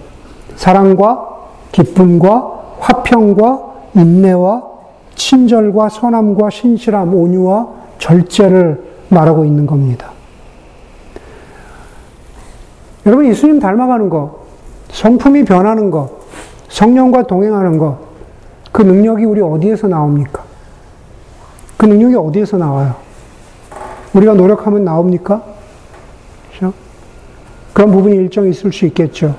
사랑과 0.56 1.28
기쁨과 1.72 2.76
화평과 2.80 3.68
인내와 3.94 4.62
친절과 5.14 5.88
선함과 5.88 6.50
신실함, 6.50 7.14
온유와 7.14 7.68
절제를 7.98 8.82
말하고 9.08 9.44
있는 9.44 9.66
겁니다. 9.66 10.12
여러분, 13.04 13.26
예수님 13.26 13.58
닮아가는 13.58 14.08
것, 14.08 14.30
성품이 14.90 15.44
변하는 15.44 15.90
것, 15.90 16.10
성령과 16.68 17.24
동행하는 17.24 17.78
것, 17.78 18.07
그 18.78 18.82
능력이 18.82 19.24
우리 19.24 19.40
어디에서 19.40 19.88
나옵니까? 19.88 20.44
그 21.76 21.86
능력이 21.86 22.14
어디에서 22.14 22.58
나와요? 22.58 22.94
우리가 24.14 24.34
노력하면 24.34 24.84
나옵니까? 24.84 25.42
그렇죠? 26.48 26.72
그런 27.72 27.90
부분이 27.90 28.14
일정 28.14 28.48
있을 28.48 28.72
수 28.72 28.86
있겠죠. 28.86 29.34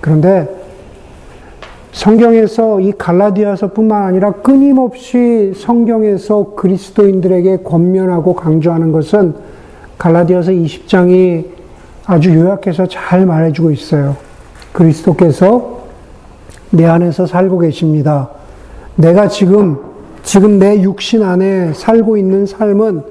그런데 0.00 0.48
성경에서 1.92 2.80
이 2.80 2.92
갈라디아서뿐만 2.92 4.02
아니라 4.02 4.32
끊임없이 4.32 5.52
성경에서 5.54 6.54
그리스도인들에게 6.54 7.58
권면하고 7.58 8.34
강조하는 8.34 8.92
것은 8.92 9.34
갈라디아서 9.98 10.52
20장이 10.52 11.44
아주 12.06 12.34
요약해서 12.34 12.86
잘 12.86 13.26
말해주고 13.26 13.72
있어요. 13.72 14.16
그리스도께서 14.72 15.80
내 16.70 16.86
안에서 16.86 17.26
살고 17.26 17.58
계십니다. 17.58 18.39
내가 18.96 19.28
지금, 19.28 19.78
지금 20.22 20.58
내 20.58 20.82
육신 20.82 21.22
안에 21.22 21.72
살고 21.74 22.16
있는 22.16 22.46
삶은 22.46 23.02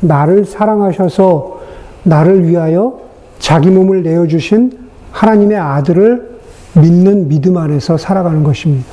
나를 0.00 0.44
사랑하셔서 0.44 1.60
나를 2.02 2.46
위하여 2.48 3.00
자기 3.38 3.70
몸을 3.70 4.02
내어주신 4.02 4.78
하나님의 5.12 5.58
아들을 5.58 6.30
믿는 6.74 7.28
믿음 7.28 7.56
안에서 7.56 7.96
살아가는 7.96 8.42
것입니다. 8.42 8.88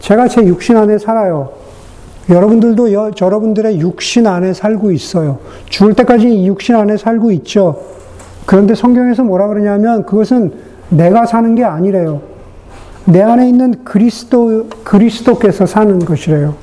제가 0.00 0.28
제 0.28 0.44
육신 0.44 0.76
안에 0.76 0.98
살아요. 0.98 1.50
여러분들도 2.28 2.92
여, 2.92 3.10
여러분들의 3.20 3.80
육신 3.80 4.26
안에 4.26 4.52
살고 4.52 4.90
있어요. 4.90 5.38
죽을 5.68 5.94
때까지 5.94 6.28
이 6.28 6.46
육신 6.48 6.74
안에 6.74 6.96
살고 6.96 7.30
있죠. 7.32 7.82
그런데 8.46 8.74
성경에서 8.74 9.22
뭐라 9.24 9.48
그러냐면 9.48 10.04
그것은 10.04 10.52
내가 10.88 11.26
사는 11.26 11.54
게 11.54 11.64
아니래요. 11.64 12.20
내 13.06 13.22
안에 13.22 13.48
있는 13.48 13.84
그리스도, 13.84 14.66
그리스도께서 14.82 15.64
사는 15.64 15.98
것이래요. 15.98 16.54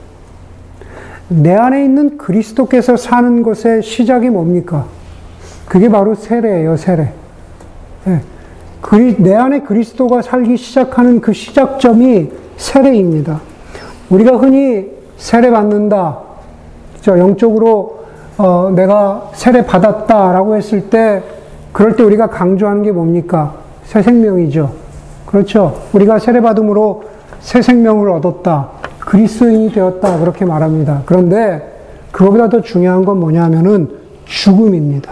내 1.29 1.53
안에 1.53 1.85
있는 1.85 2.17
그리스도께서 2.17 2.97
사는 2.97 3.43
것의 3.43 3.81
시작이 3.81 4.29
뭡니까? 4.29 4.85
그게 5.65 5.89
바로 5.89 6.15
세례예요, 6.15 6.75
세례. 6.75 7.13
네. 8.03 8.21
그리, 8.81 9.15
내 9.17 9.33
안에 9.33 9.61
그리스도가 9.61 10.21
살기 10.21 10.57
시작하는 10.57 11.21
그 11.21 11.31
시작점이 11.31 12.29
세례입니다. 12.57 13.39
우리가 14.09 14.35
흔히 14.35 14.91
세례 15.15 15.49
받는다. 15.49 16.19
저 17.01 17.17
영적으로 17.17 18.03
어, 18.37 18.73
내가 18.75 19.31
세례 19.33 19.65
받았다라고 19.65 20.57
했을 20.57 20.89
때 20.89 21.23
그럴 21.71 21.95
때 21.95 22.03
우리가 22.03 22.27
강조하는 22.27 22.83
게 22.83 22.91
뭡니까? 22.91 23.55
새 23.85 24.01
생명이죠. 24.01 24.82
그렇죠. 25.33 25.81
우리가 25.93 26.19
세례 26.19 26.41
받음으로 26.41 27.05
새 27.39 27.63
생명을 27.63 28.07
얻었다. 28.11 28.69
그리스도인이 28.99 29.73
되었다. 29.73 30.19
그렇게 30.19 30.45
말합니다. 30.45 31.01
그런데 31.07 31.73
그거보다 32.11 32.49
더 32.49 32.61
중요한 32.61 33.03
건 33.03 33.19
뭐냐면은 33.19 33.89
죽음입니다. 34.25 35.11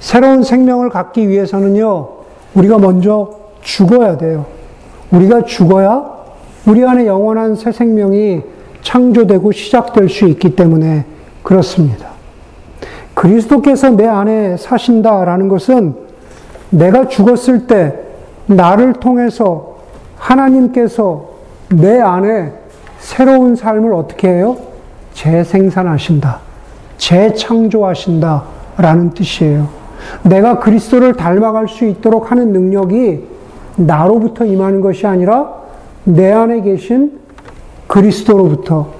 새로운 0.00 0.42
생명을 0.42 0.88
갖기 0.88 1.28
위해서는요, 1.28 2.08
우리가 2.54 2.78
먼저 2.78 3.32
죽어야 3.60 4.16
돼요. 4.16 4.46
우리가 5.10 5.42
죽어야 5.42 6.06
우리 6.64 6.82
안에 6.86 7.06
영원한 7.06 7.54
새 7.54 7.70
생명이 7.70 8.40
창조되고 8.80 9.52
시작될 9.52 10.08
수 10.08 10.26
있기 10.26 10.56
때문에 10.56 11.04
그렇습니다. 11.42 12.08
그리스도께서 13.12 13.90
내 13.90 14.06
안에 14.06 14.56
사신다라는 14.56 15.48
것은 15.48 15.96
내가 16.70 17.08
죽었을 17.08 17.66
때 17.66 18.07
나를 18.48 18.94
통해서 18.94 19.76
하나님께서 20.16 21.28
내 21.70 22.00
안에 22.00 22.52
새로운 22.98 23.54
삶을 23.54 23.92
어떻게 23.92 24.28
해요? 24.28 24.56
재생산하신다. 25.14 26.40
재창조하신다. 26.96 28.42
라는 28.78 29.10
뜻이에요. 29.10 29.68
내가 30.22 30.60
그리스도를 30.60 31.14
닮아갈 31.14 31.68
수 31.68 31.84
있도록 31.84 32.30
하는 32.30 32.52
능력이 32.52 33.24
나로부터 33.76 34.44
임하는 34.44 34.80
것이 34.80 35.06
아니라 35.06 35.52
내 36.04 36.32
안에 36.32 36.62
계신 36.62 37.18
그리스도로부터 37.86 38.92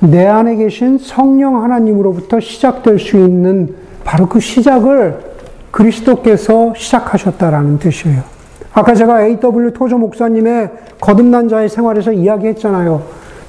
내 0.00 0.26
안에 0.26 0.56
계신 0.56 0.98
성령 0.98 1.62
하나님으로부터 1.62 2.40
시작될 2.40 2.98
수 2.98 3.16
있는 3.16 3.74
바로 4.04 4.26
그 4.26 4.40
시작을 4.40 5.30
그리스도께서 5.70 6.74
시작하셨다라는 6.76 7.78
뜻이에요. 7.78 8.39
아까 8.72 8.94
제가 8.94 9.22
A.W. 9.24 9.72
토조 9.72 9.98
목사님의 9.98 10.70
거듭난 11.00 11.48
자의 11.48 11.68
생활에서 11.68 12.12
이야기했잖아요. 12.12 13.02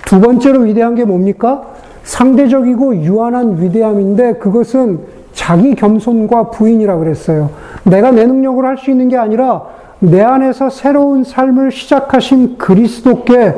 두 0.06 0.20
번째로 0.20 0.62
위대한 0.62 0.96
게 0.96 1.06
뭡니까? 1.06 1.64
상대적이고 2.04 2.98
유한한 2.98 3.62
위대함인데 3.62 4.34
그것은 4.34 5.00
자기 5.34 5.76
겸손과 5.76 6.50
부인이라 6.50 6.98
그랬어요. 6.98 7.52
내가 7.84 8.12
내 8.12 8.26
능력으로 8.26 8.68
할 8.68 8.78
수 8.78 8.90
있는 8.90 9.08
게 9.10 9.18
아니라 9.18 9.64
내 10.00 10.22
안에서 10.22 10.70
새로운 10.70 11.24
삶을 11.24 11.72
시작하신 11.72 12.58
그리스도께 12.58 13.54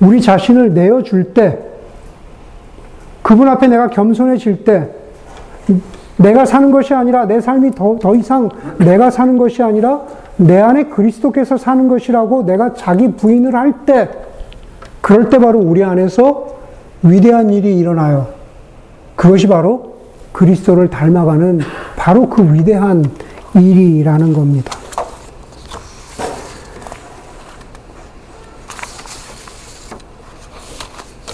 우리 0.00 0.22
자신을 0.22 0.72
내어줄 0.74 1.34
때, 1.34 1.58
그분 3.22 3.48
앞에 3.48 3.66
내가 3.66 3.88
겸손해질 3.88 4.64
때, 4.64 4.88
내가 6.16 6.44
사는 6.44 6.70
것이 6.70 6.94
아니라 6.94 7.26
내 7.26 7.40
삶이 7.40 7.72
더, 7.72 7.98
더 8.00 8.14
이상 8.14 8.48
내가 8.78 9.10
사는 9.10 9.36
것이 9.36 9.62
아니라 9.62 10.02
내 10.38 10.60
안에 10.60 10.84
그리스도께서 10.84 11.56
사는 11.56 11.88
것이라고 11.88 12.44
내가 12.46 12.72
자기 12.74 13.12
부인을 13.12 13.54
할 13.54 13.84
때, 13.84 14.08
그럴 15.00 15.28
때 15.28 15.38
바로 15.38 15.58
우리 15.58 15.82
안에서 15.82 16.56
위대한 17.02 17.50
일이 17.50 17.76
일어나요. 17.76 18.28
그것이 19.16 19.48
바로 19.48 19.98
그리스도를 20.32 20.90
닮아가는 20.90 21.60
바로 21.96 22.28
그 22.28 22.54
위대한 22.54 23.04
일이라는 23.54 24.32
겁니다. 24.32 24.78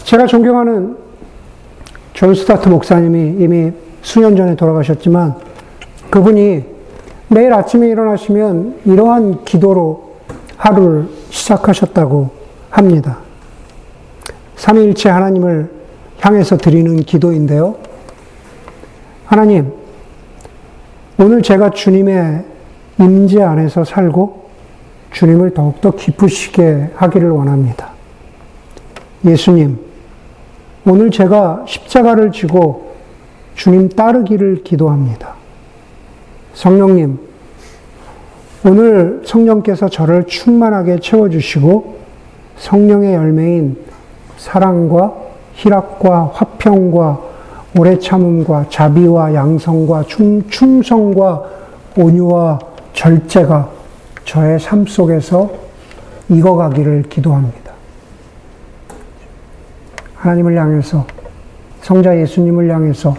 제가 0.04 0.26
존경하는 0.26 0.96
존 2.14 2.34
스토트 2.34 2.68
목사님이 2.68 3.42
이미 3.42 3.72
수년 4.00 4.36
전에 4.36 4.54
돌아가셨지만 4.54 5.34
그분이 6.08 6.73
매일 7.34 7.52
아침에 7.52 7.88
일어나시면 7.88 8.82
이러한 8.84 9.44
기도로 9.44 10.14
하루를 10.56 11.08
시작하셨다고 11.30 12.30
합니다. 12.70 13.18
삼위일체 14.54 15.08
하나님을 15.08 15.68
향해서 16.20 16.56
드리는 16.56 16.94
기도인데요. 16.98 17.74
하나님, 19.26 19.72
오늘 21.18 21.42
제가 21.42 21.70
주님의 21.70 22.44
임재 23.00 23.42
안에서 23.42 23.82
살고 23.82 24.44
주님을 25.10 25.54
더욱더 25.54 25.90
기쁘시게 25.90 26.90
하기를 26.94 27.30
원합니다. 27.30 27.90
예수님, 29.24 29.80
오늘 30.86 31.10
제가 31.10 31.64
십자가를 31.66 32.30
지고 32.30 32.94
주님 33.56 33.88
따르기를 33.88 34.62
기도합니다. 34.62 35.33
성령님, 36.54 37.18
오늘 38.64 39.22
성령께서 39.26 39.88
저를 39.88 40.24
충만하게 40.26 41.00
채워주시고 41.00 41.96
성령의 42.56 43.14
열매인 43.14 43.76
사랑과 44.38 45.12
희락과 45.54 46.30
화평과 46.32 47.20
오래 47.76 47.98
참음과 47.98 48.66
자비와 48.70 49.34
양성과 49.34 50.04
충, 50.04 50.48
충성과 50.48 51.42
온유와 51.96 52.60
절제가 52.92 53.68
저의 54.24 54.60
삶 54.60 54.86
속에서 54.86 55.50
익어가기를 56.28 57.02
기도합니다. 57.08 57.72
하나님을 60.14 60.56
향해서, 60.56 61.04
성자 61.82 62.18
예수님을 62.20 62.70
향해서, 62.70 63.14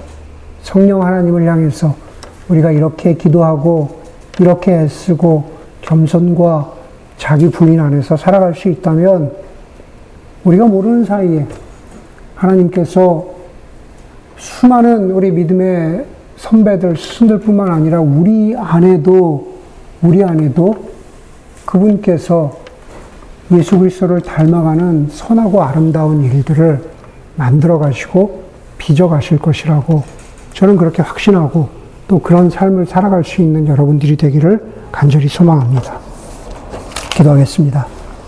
성령 0.64 1.04
하나님을 1.04 1.46
향해서 1.46 2.05
우리가 2.50 2.72
이렇게 2.72 3.16
기도하고, 3.16 4.02
이렇게 4.40 4.74
애쓰고, 4.74 5.52
겸손과 5.82 6.72
자기 7.18 7.50
부인 7.50 7.80
안에서 7.80 8.18
살아갈 8.18 8.54
수 8.56 8.70
있다면, 8.70 9.32
우리가 10.44 10.66
모르는 10.66 11.06
사이에 11.06 11.46
하나님께서 12.36 13.26
수많은 14.38 15.12
우리 15.12 15.32
믿음의 15.32 16.06
선배들, 16.38 16.98
스승들뿐만 16.98 17.72
아니라 17.72 18.02
우리 18.02 18.56
안에도, 18.56 19.56
우리 20.02 20.24
안에도 20.24 20.76
그분께서 21.66 22.58
예수 23.52 23.78
그리스도를 23.80 24.22
닮아가는 24.22 25.08
선하고 25.10 25.64
아름다운 25.64 26.24
일들을 26.24 26.82
만들어 27.36 27.78
가시고 27.78 28.44
빚어 28.78 29.08
가실 29.08 29.38
것이라고 29.38 30.04
저는 30.54 30.78
그렇게 30.78 31.02
확신하고 31.02 31.70
또 32.08 32.20
그런 32.20 32.50
삶을 32.50 32.86
살아갈 32.86 33.24
수 33.24 33.42
있는 33.42 33.68
여러분들이 33.68 34.16
되기를 34.16 34.62
간절히 34.92 35.28
소망합니다. 35.28 36.00
기도하겠습니다. 37.12 37.95